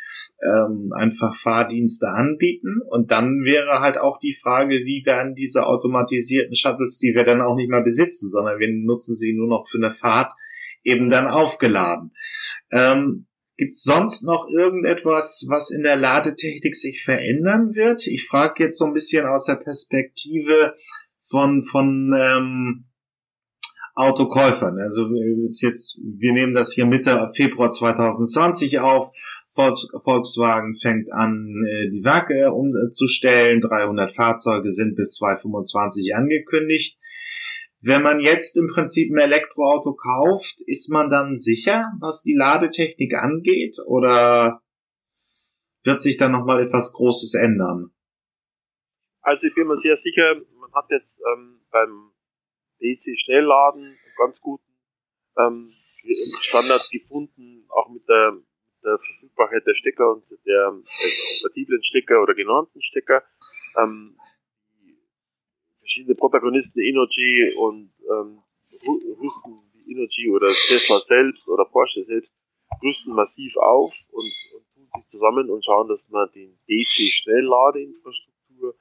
[0.43, 2.81] ähm, einfach Fahrdienste anbieten.
[2.89, 7.41] Und dann wäre halt auch die Frage, wie werden diese automatisierten Shuttles, die wir dann
[7.41, 10.31] auch nicht mehr besitzen, sondern wir nutzen sie nur noch für eine Fahrt,
[10.83, 12.11] eben dann aufgeladen.
[12.71, 13.27] Ähm,
[13.57, 18.05] Gibt es sonst noch irgendetwas, was in der Ladetechnik sich verändern wird?
[18.05, 20.75] Ich frage jetzt so ein bisschen aus der Perspektive
[21.21, 22.86] von, von ähm,
[23.97, 24.77] Autokäufern.
[24.79, 25.09] Also
[25.43, 29.11] ist jetzt, wir nehmen das hier Mitte Februar 2020 auf.
[29.55, 33.59] Volkswagen fängt an, äh, die Werke umzustellen.
[33.59, 36.99] 300 Fahrzeuge sind bis 2025 angekündigt.
[37.81, 43.15] Wenn man jetzt im Prinzip ein Elektroauto kauft, ist man dann sicher, was die Ladetechnik
[43.15, 43.77] angeht?
[43.87, 44.61] Oder
[45.83, 47.91] wird sich da nochmal etwas Großes ändern?
[49.21, 52.06] Also ich bin mir sehr sicher, man hat jetzt ähm, beim
[52.79, 54.67] DC-Schnellladen ganz guten
[55.37, 55.73] ähm,
[56.41, 58.37] Standard gefunden, auch mit der,
[58.83, 63.23] der Verfügbarkeit der Stecker und der, der kompatiblen Stecker oder genannten Stecker.
[63.77, 64.17] Ähm,
[65.79, 72.31] verschiedene Protagonisten, Energy und ähm, rüsten wie Energy oder Tesla selbst oder Porsche selbst,
[72.83, 78.75] rüsten massiv auf und, und tun sich zusammen und schauen, dass man den DC-Schnellladeinfrastruktur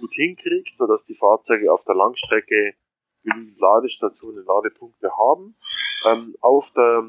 [0.00, 2.74] gut hinkriegt, sodass die Fahrzeuge auf der Langstrecke
[3.22, 5.56] genügend Ladestationen, Ladepunkte haben.
[6.06, 7.04] Ähm, auf der,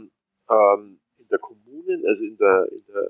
[0.49, 3.09] ähm, in der Kommunen, also in der, in der,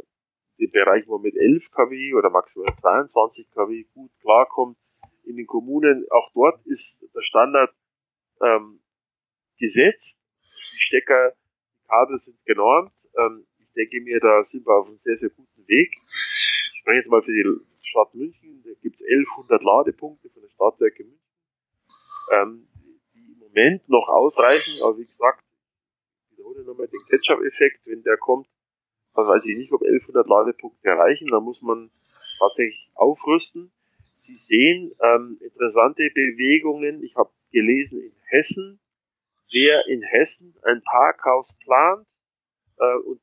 [0.58, 4.78] im Bereich, wo man mit 11 kW oder maximal 22 kW gut klarkommt,
[5.24, 6.84] in den Kommunen, auch dort ist
[7.14, 7.74] der Standard
[8.42, 8.82] ähm,
[9.58, 10.04] gesetzt.
[10.58, 11.34] Die Stecker,
[11.78, 12.92] die Kabel sind genormt.
[13.18, 15.96] Ähm, ich denke mir, da sind wir auf einem sehr, sehr guten Weg.
[16.74, 18.64] Ich spreche jetzt mal für die Stadt München.
[18.64, 21.20] Da gibt es 1100 Ladepunkte von der Stadtwerke München.
[22.34, 22.68] Ähm,
[23.54, 25.44] Moment noch ausreichen, aber wie gesagt,
[26.32, 28.48] ich wiederhole nochmal den Ketchup-Effekt, wenn der kommt,
[29.14, 31.92] dann weiß ich nicht, ob 1100 Ladepunkte erreichen, da muss man
[32.40, 33.72] tatsächlich aufrüsten.
[34.26, 38.80] Sie sehen ähm, interessante Bewegungen, ich habe gelesen in Hessen,
[39.52, 42.08] wer in Hessen ein Parkhaus plant
[42.78, 43.20] äh, und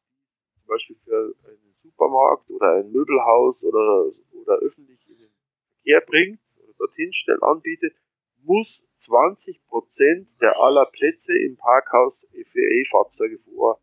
[0.58, 5.30] zum Beispiel für einen Supermarkt oder ein Möbelhaus oder, oder öffentlich in den
[5.76, 7.94] Verkehr bringt oder dorthin stellt, anbietet,
[8.42, 12.14] muss 20 Prozent der aller Plätze im Parkhaus
[12.52, 13.80] für E-Fahrzeuge vor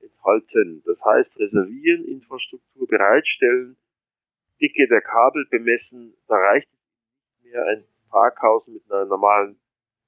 [0.00, 0.82] enthalten.
[0.84, 3.76] Das heißt, reservieren, Infrastruktur bereitstellen,
[4.60, 6.68] Dicke der Kabel bemessen, da reicht
[7.42, 9.58] nicht mehr ein Parkhaus mit einer normalen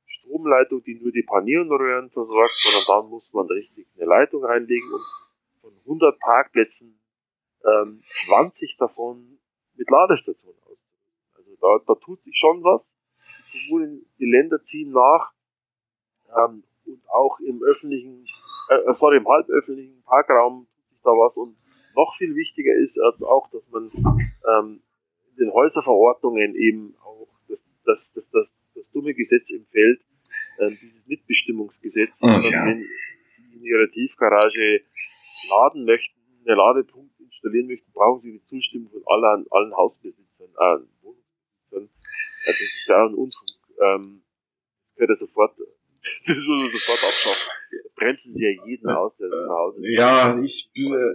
[0.06, 5.02] Stromleitung, die nur die Panierröhren versorgt, sondern dann muss man richtig eine Leitung reinlegen und
[5.62, 7.00] von 100 Parkplätzen
[7.64, 9.38] ähm, 20 davon
[9.76, 10.78] mit Ladestationen aus.
[11.36, 12.82] Also da, da tut sich schon was.
[13.52, 15.32] Kommunen, die Länder ziehen nach
[16.36, 18.24] ähm, und auch im öffentlichen,
[18.68, 20.66] äh, sorry, im halböffentlichen Parkraum
[21.04, 21.56] da was und
[21.94, 24.80] noch viel wichtiger ist also auch, dass man ähm,
[25.30, 30.00] in den Häuserverordnungen eben auch das, das, das, das, das dumme Gesetz Feld,
[30.60, 32.66] ähm, dieses Mitbestimmungsgesetz, oh, ja.
[32.66, 34.82] wenn Sie in Ihrer Tiefgarage
[35.50, 40.86] laden möchten, einen Ladepunkt installieren möchten, brauchen Sie die Zustimmung von allen, allen Hausbesitzern, äh.
[42.46, 43.48] Das ist ja ein Unfug.
[43.80, 44.22] Ähm,
[44.96, 45.56] könnte sofort
[46.26, 47.52] das würde sofort abschaffen.
[47.96, 51.14] Bremsen sie ja jeden aus, der zu Hause Ja, ich, äh,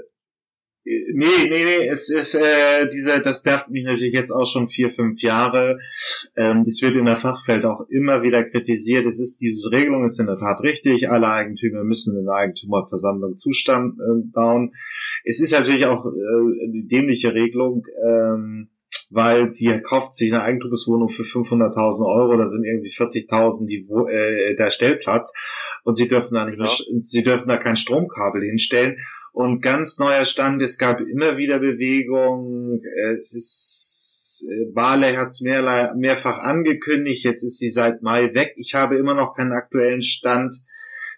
[1.13, 4.89] Nee, nee, nee, es ist äh, dieser, das nervt mich natürlich jetzt auch schon vier,
[4.89, 5.79] fünf Jahre.
[6.37, 9.05] Ähm, das wird in der Fachwelt auch immer wieder kritisiert.
[9.05, 11.09] Es ist diese Regelung ist in der Tat richtig.
[11.09, 14.71] Alle Eigentümer müssen in der Eigentümerversammlung Zustand äh, bauen.
[15.25, 17.85] Es ist natürlich auch äh, eine dämliche Regelung.
[18.07, 18.69] Ähm,
[19.11, 24.55] weil sie kauft sich eine Eigentumswohnung für 500.000 Euro, da sind irgendwie 40.000 die äh,
[24.55, 25.33] der Stellplatz
[25.83, 26.69] und sie dürfen da nicht, mehr,
[27.01, 28.97] sie dürfen da kein Stromkabel hinstellen
[29.33, 32.81] und ganz neuer Stand, es gab immer wieder Bewegung,
[33.13, 33.77] es ist
[34.45, 38.53] äh, Barley hat es mehr, mehrfach angekündigt, jetzt ist sie seit Mai weg.
[38.57, 40.63] Ich habe immer noch keinen aktuellen Stand.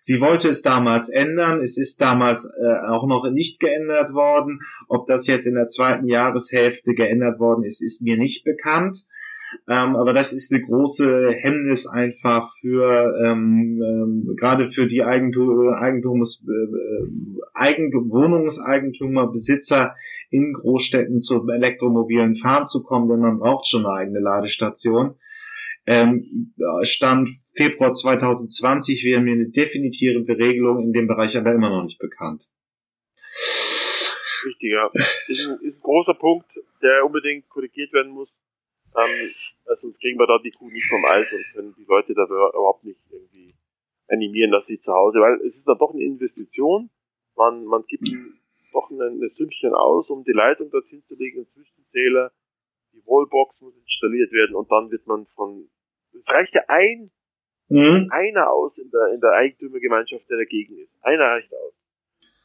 [0.09, 4.59] Sie wollte es damals ändern, es ist damals äh, auch noch nicht geändert worden.
[4.87, 9.05] Ob das jetzt in der zweiten Jahreshälfte geändert worden ist, ist mir nicht bekannt.
[9.69, 15.69] Ähm, aber das ist eine große Hemmnis einfach für ähm, ähm, gerade für die Eigentum,
[15.75, 17.07] Eigentums, äh,
[17.53, 19.93] Eigentum, Wohnungseigentümer, Besitzer
[20.31, 25.13] in Großstädten zum elektromobilen Fahren zu kommen, denn man braucht schon eine eigene Ladestation.
[25.85, 26.53] Ähm,
[26.83, 31.99] Stand Februar 2020 wäre mir eine definitive Regelung in dem Bereich aber immer noch nicht
[31.99, 32.49] bekannt.
[34.45, 34.89] Richtig, ja.
[34.93, 36.47] Ist ein, ist ein großer Punkt,
[36.81, 38.29] der unbedingt korrigiert werden muss.
[38.95, 39.31] Ähm,
[39.65, 42.23] also sonst kriegen wir da die Kuh nicht vom Eis und können die Leute da
[42.25, 43.53] überhaupt nicht irgendwie
[44.07, 46.89] animieren, dass sie zu Hause, weil es ist dann doch eine Investition.
[47.35, 48.09] Man, man gibt
[48.73, 52.31] doch ein, ein Sümmchen aus, um die Leitung dorthin zu legen, einen Zwischenzähler,
[52.93, 55.69] die Wallbox muss installiert werden und dann wird man von,
[56.13, 57.11] es reicht ja ein
[57.69, 58.09] mhm.
[58.11, 60.91] einer aus in der, in der Eigentümergemeinschaft, der dagegen ist.
[61.01, 61.73] Einer reicht aus.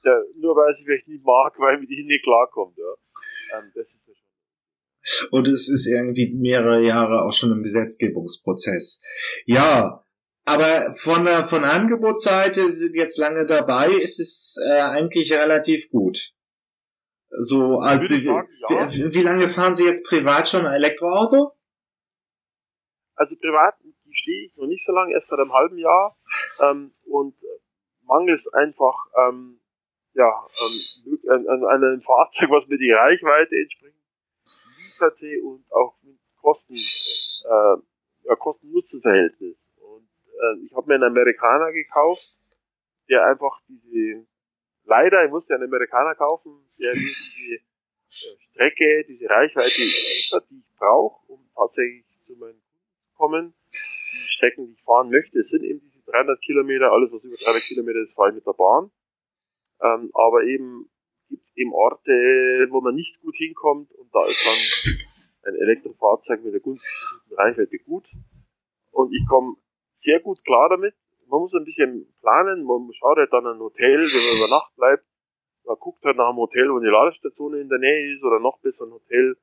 [0.05, 3.59] Der, nur weil sie vielleicht nicht mag, weil mit ihnen nicht klarkommt, ja.
[3.59, 5.30] Ähm, das ist.
[5.30, 9.03] Und es ist irgendwie mehrere Jahre auch schon im Gesetzgebungsprozess.
[9.45, 10.03] Ja,
[10.47, 16.32] aber von der, von Angebotsseite sind jetzt lange dabei, ist es äh, eigentlich relativ gut.
[17.39, 18.89] So, als Sie, sagen, ja.
[18.91, 21.53] wie, wie lange fahren Sie jetzt privat schon ein Elektroauto?
[23.16, 23.74] Also privat
[24.12, 26.16] stehe ich noch nicht so lange, erst seit einem halben Jahr.
[26.61, 27.35] Ähm, und
[28.07, 29.61] mangels einfach ähm,
[30.14, 33.99] ja, ähm, an, an einem Fahrzeug, was mir die Reichweite entspricht,
[34.78, 37.76] lieferte und auch mit Kosten, äh,
[38.28, 39.57] ja, Kosten-Nutzen-Verhältnis.
[39.76, 42.37] Und äh, ich habe mir einen Amerikaner gekauft,
[43.09, 44.26] der einfach diese,
[44.85, 50.58] leider, ich musste einen Amerikaner kaufen, der mir diese äh, Strecke, diese Reichweite liefert, die
[50.58, 52.62] ich brauche, um tatsächlich zu meinen Kunden
[53.02, 53.54] zu kommen
[54.14, 57.62] die Strecken, die ich fahren möchte, sind eben diese 300 Kilometer, alles was über 300
[57.62, 58.90] Kilometer ist, fahre ich mit der Bahn.
[59.82, 60.88] Ähm, aber eben
[61.28, 64.44] gibt es eben Orte, wo man nicht gut hinkommt und da ist
[65.42, 68.06] dann ein Elektrofahrzeug mit der günstigen Reichweite gut.
[68.92, 69.56] Und ich komme
[70.04, 70.94] sehr gut klar damit.
[71.26, 74.76] Man muss ein bisschen planen, man schaut halt dann ein Hotel, wenn man über Nacht
[74.76, 75.04] bleibt.
[75.66, 78.58] Man guckt halt nach einem Hotel, wo eine Ladestation in der Nähe ist oder noch
[78.60, 79.36] besser ein Hotel,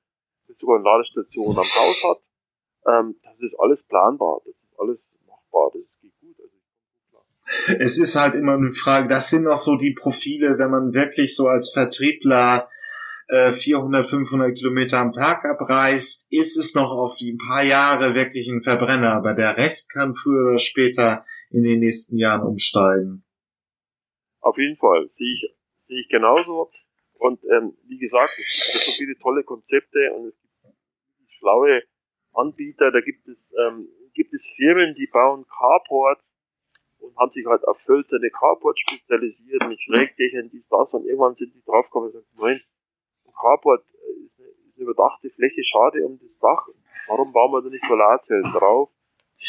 [0.48, 2.22] das sogar eine Ladestation am Haus hat.
[2.88, 4.42] Ähm, das ist alles planbar.
[4.46, 5.72] Das alles machbar.
[5.74, 6.36] Das geht gut.
[6.40, 6.58] Also
[7.10, 7.24] klar.
[7.80, 11.36] Es ist halt immer eine Frage, das sind noch so die Profile, wenn man wirklich
[11.36, 12.70] so als Vertriebler
[13.32, 18.48] 400, äh, 500 Kilometer am Tag abreist, ist es noch auf ein paar Jahre wirklich
[18.50, 23.24] ein Verbrenner, aber der Rest kann früher oder später in den nächsten Jahren umsteigen.
[24.42, 25.56] Auf jeden Fall, sehe ich,
[25.92, 26.72] sehe ich genauso.
[27.20, 30.36] Und ähm, wie gesagt, es gibt so viele tolle Konzepte und es
[31.20, 31.84] gibt schlaue
[32.34, 36.24] Anbieter, da gibt es ähm, gibt es Firmen, die bauen Carports
[37.00, 41.54] und haben sich halt auf hölzerne Carports spezialisiert mit Schrägdächern, dies, das und irgendwann sind
[41.54, 42.62] die draufgekommen und sagen, nein,
[43.28, 43.84] ein Carport
[44.26, 46.68] ist eine, ist eine überdachte Fläche, schade um das Dach.
[47.08, 48.90] Warum bauen wir da nicht Solarzellen drauf?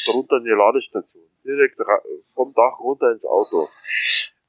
[0.07, 1.23] Darunter eine Ladestation.
[1.45, 1.79] Direkt
[2.35, 3.67] vom Dach runter ins Auto.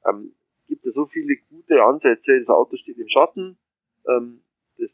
[0.06, 0.34] Ähm,
[0.68, 2.40] gibt es so viele gute Ansätze.
[2.40, 3.56] Das Auto steht im Schatten.
[4.08, 4.40] Ähm,
[4.78, 4.90] das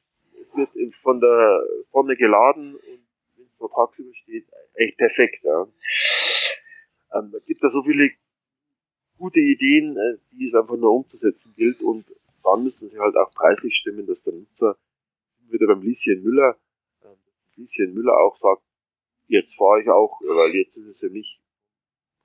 [0.55, 1.63] wird von der
[1.93, 3.01] Sonne geladen und
[3.37, 5.45] wenn es so tagsüber steht, echt perfekt.
[5.45, 5.67] Ja.
[7.15, 8.11] Ähm, da gibt es so viele
[9.19, 12.07] gute Ideen, äh, die es einfach nur umzusetzen gilt und
[12.43, 14.77] dann müssen sie halt auch preislich stimmen, dass der Nutzer
[15.51, 16.57] wieder beim Lieschen Müller,
[17.03, 17.09] äh,
[17.57, 18.63] Lieschen Müller auch sagt,
[19.29, 21.41] jetzt fahre ich auch, weil jetzt ist es für mich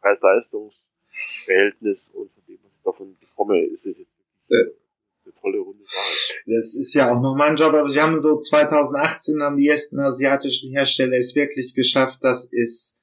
[0.02, 4.12] Preis-Leistungs-Verhältnis und von dem, davon bekomme, ist es jetzt
[5.26, 5.66] eine tolle
[6.48, 10.00] das ist ja auch noch mein Job, aber sie haben so 2018 haben die ersten
[10.00, 12.98] asiatischen Hersteller es wirklich geschafft, dass es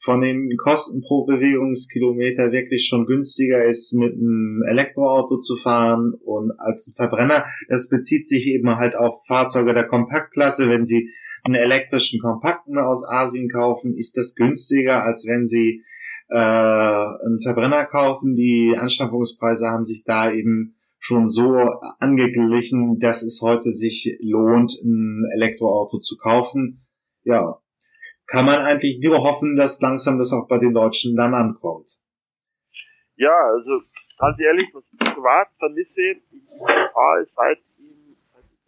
[0.00, 6.52] von den Kosten pro Bewegungskilometer wirklich schon günstiger ist, mit einem Elektroauto zu fahren und
[6.58, 7.44] als ein Verbrenner.
[7.68, 10.68] Das bezieht sich eben halt auf Fahrzeuge der Kompaktklasse.
[10.68, 11.10] Wenn Sie
[11.44, 15.84] einen elektrischen Kompakten aus Asien kaufen, ist das günstiger, als wenn Sie
[16.28, 18.34] äh, einen Verbrenner kaufen.
[18.34, 21.54] Die Anschaffungspreise haben sich da eben schon so
[22.00, 26.86] angeglichen, dass es heute sich lohnt, ein Elektroauto zu kaufen.
[27.22, 27.60] Ja,
[28.26, 32.00] kann man eigentlich nur hoffen, dass langsam das auch bei den Deutschen dann ankommt.
[33.16, 33.82] Ja, also
[34.18, 36.42] ganz ehrlich, was ich privat vermisse, ich
[36.92, 37.58] fahre seit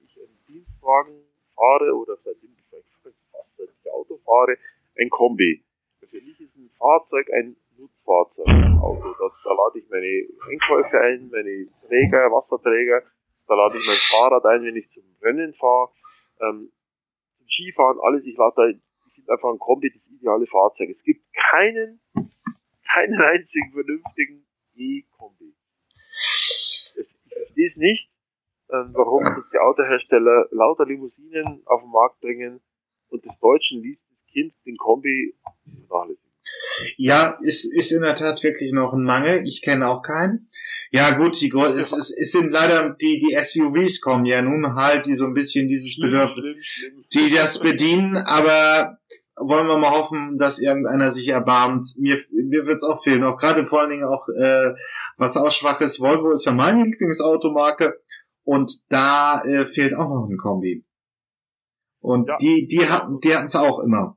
[0.00, 1.14] ich einen Dienstwagen
[1.54, 4.56] fahre oder seitdem ich fast Auto fahre,
[4.98, 5.62] ein Kombi.
[6.00, 6.49] Für mich ist
[6.80, 9.14] Fahrzeug ein Nutzfahrzeug, ein Auto.
[9.18, 13.02] Da, da lade ich meine Einkäufe ein, meine Träger, Wasserträger,
[13.46, 15.90] da lade ich mein Fahrrad ein, wenn ich zum Rennen fahre,
[16.40, 16.72] ähm,
[17.36, 20.90] zum Skifahren, alles, ich lade da ist einfach ein Kombi das ideale Fahrzeug.
[20.90, 22.00] Es gibt keinen,
[22.92, 25.54] keinen einzigen vernünftigen E-Kombi.
[26.40, 26.92] Ich
[27.28, 28.10] verstehe es nicht,
[28.70, 29.22] ähm, warum
[29.52, 32.60] die Autohersteller lauter Limousinen auf den Markt bringen
[33.10, 35.34] und des Deutschen liebstes Kind den Kombi
[35.86, 36.19] vernachlässigen.
[36.96, 39.46] Ja, ist, ist in der Tat wirklich noch ein Mangel.
[39.46, 40.48] Ich kenne auch keinen.
[40.92, 45.06] Ja gut, die, es, es, es sind leider die, die SUVs kommen ja nun halt,
[45.06, 46.56] die so ein bisschen dieses Bedürfnis,
[47.14, 48.98] die das bedienen, aber
[49.36, 51.94] wollen wir mal hoffen, dass irgendeiner sich erbarmt.
[51.96, 53.24] Mir, mir wird's auch fehlen.
[53.24, 54.74] Auch gerade vor allen Dingen auch, äh,
[55.16, 58.00] was auch schwach ist, Volvo ist ja meine Lieblingsautomarke
[58.42, 60.84] und da äh, fehlt auch noch ein Kombi.
[62.00, 62.36] Und ja.
[62.38, 64.16] die, die hatten, die hatten's auch immer.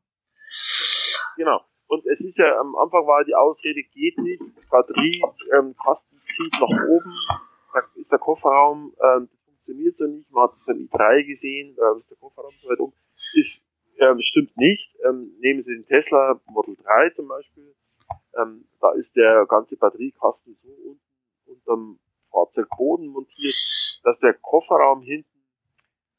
[1.38, 1.62] Genau.
[1.94, 4.42] Und es ist ja, am Anfang war die Ausrede, geht nicht,
[4.72, 5.22] Batterie,
[5.54, 7.14] ähm, Kasten zieht nach oben,
[7.74, 11.76] da ist der Kofferraum, ähm, das funktioniert so nicht, man hat es beim i3 gesehen,
[11.76, 12.94] da ist der Kofferraum so weit um,
[13.36, 13.62] ist
[14.00, 14.90] ähm, stimmt nicht.
[15.06, 17.76] Ähm, nehmen Sie den Tesla Model 3 zum Beispiel.
[18.42, 21.00] Ähm, da ist der ganze Batteriekasten so unten
[21.46, 22.00] unterm
[22.32, 23.56] Fahrzeugboden montiert,
[24.04, 25.30] dass der Kofferraum hinten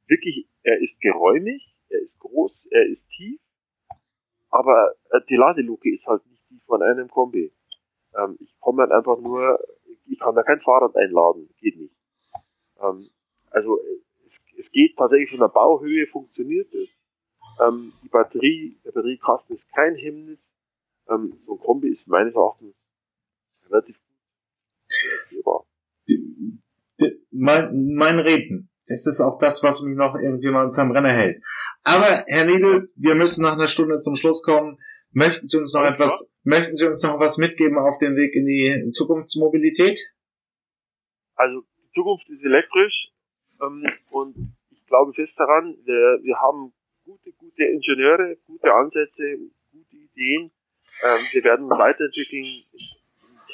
[0.07, 3.04] wirklich, er ist geräumig, er ist groß, er ist
[4.55, 7.53] aber äh, die Ladeluke ist halt nicht die von einem Kombi.
[8.17, 9.59] Ähm, ich komme halt einfach nur,
[10.07, 11.97] ich kann da kein Fahrrad einladen, geht nicht.
[12.81, 13.11] Ähm,
[13.51, 16.89] also es, es geht tatsächlich von der Bauhöhe, funktioniert es.
[17.67, 20.39] Ähm, die Batterie, der Batteriekasten ist kein Hemmnis.
[21.09, 22.77] Ähm, so ein Kombi ist meines Erachtens
[23.69, 23.99] relativ
[25.31, 25.67] gut.
[27.33, 28.71] Mein, mein Reden.
[28.87, 31.43] Das ist auch das, was mich noch irgendwie mal vom Renner hält.
[31.85, 34.79] Aber, Herr Niedel, wir müssen nach einer Stunde zum Schluss kommen.
[35.13, 38.47] Möchten Sie uns noch etwas, möchten Sie uns noch was mitgeben auf dem Weg in
[38.47, 40.01] die Zukunftsmobilität?
[41.37, 43.13] Also, die Zukunft ist elektrisch,
[43.63, 44.37] ähm, und
[44.71, 46.73] ich glaube fest daran, wir, wir haben
[47.05, 49.39] gute, gute Ingenieure, gute Ansätze,
[49.71, 50.51] gute Ideen.
[51.03, 52.45] Ähm, wir werden weiterentwickeln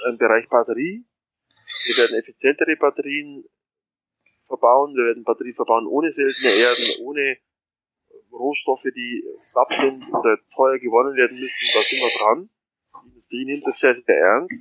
[0.09, 1.05] im Bereich Batterie.
[1.87, 3.45] Wir werden effizientere Batterien
[4.51, 4.95] verbauen.
[4.95, 7.39] Wir werden Batterien verbauen ohne seltene Erden, ohne
[8.33, 11.67] Rohstoffe, die knapp sind oder teuer gewonnen werden müssen.
[11.73, 12.51] Da sind wir dran.
[13.05, 14.55] Die Industrie nimmt das sehr, sehr ernst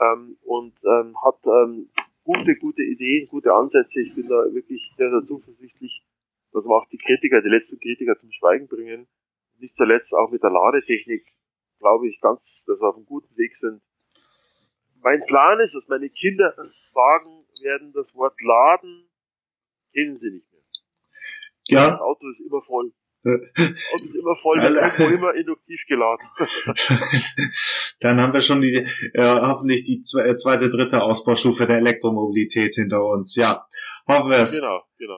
[0.00, 1.90] ähm, und ähm, hat ähm,
[2.24, 4.00] gute, gute Ideen, gute Ansätze.
[4.00, 6.02] Ich bin da wirklich sehr, sehr zuversichtlich,
[6.52, 9.06] dass wir auch die Kritiker, die letzten Kritiker zum Schweigen bringen.
[9.58, 11.24] Nicht zuletzt auch mit der Ladetechnik
[11.78, 13.80] glaube ich ganz, dass wir auf einem guten Weg sind.
[15.02, 16.54] Mein Plan ist, dass meine Kinder
[16.92, 19.09] sagen werden, das Wort Laden
[19.92, 20.62] kennen sie nicht mehr.
[21.66, 21.90] Ja.
[21.90, 22.92] Das Auto ist immer voll.
[23.22, 26.26] Das Auto ist immer voll, das ist immer induktiv geladen.
[28.00, 33.36] Dann haben wir schon die, äh, hoffentlich die zweite, dritte Ausbaustufe der Elektromobilität hinter uns.
[33.36, 33.66] Ja,
[34.08, 34.58] hoffen wir es.
[34.58, 35.08] Genau, genau.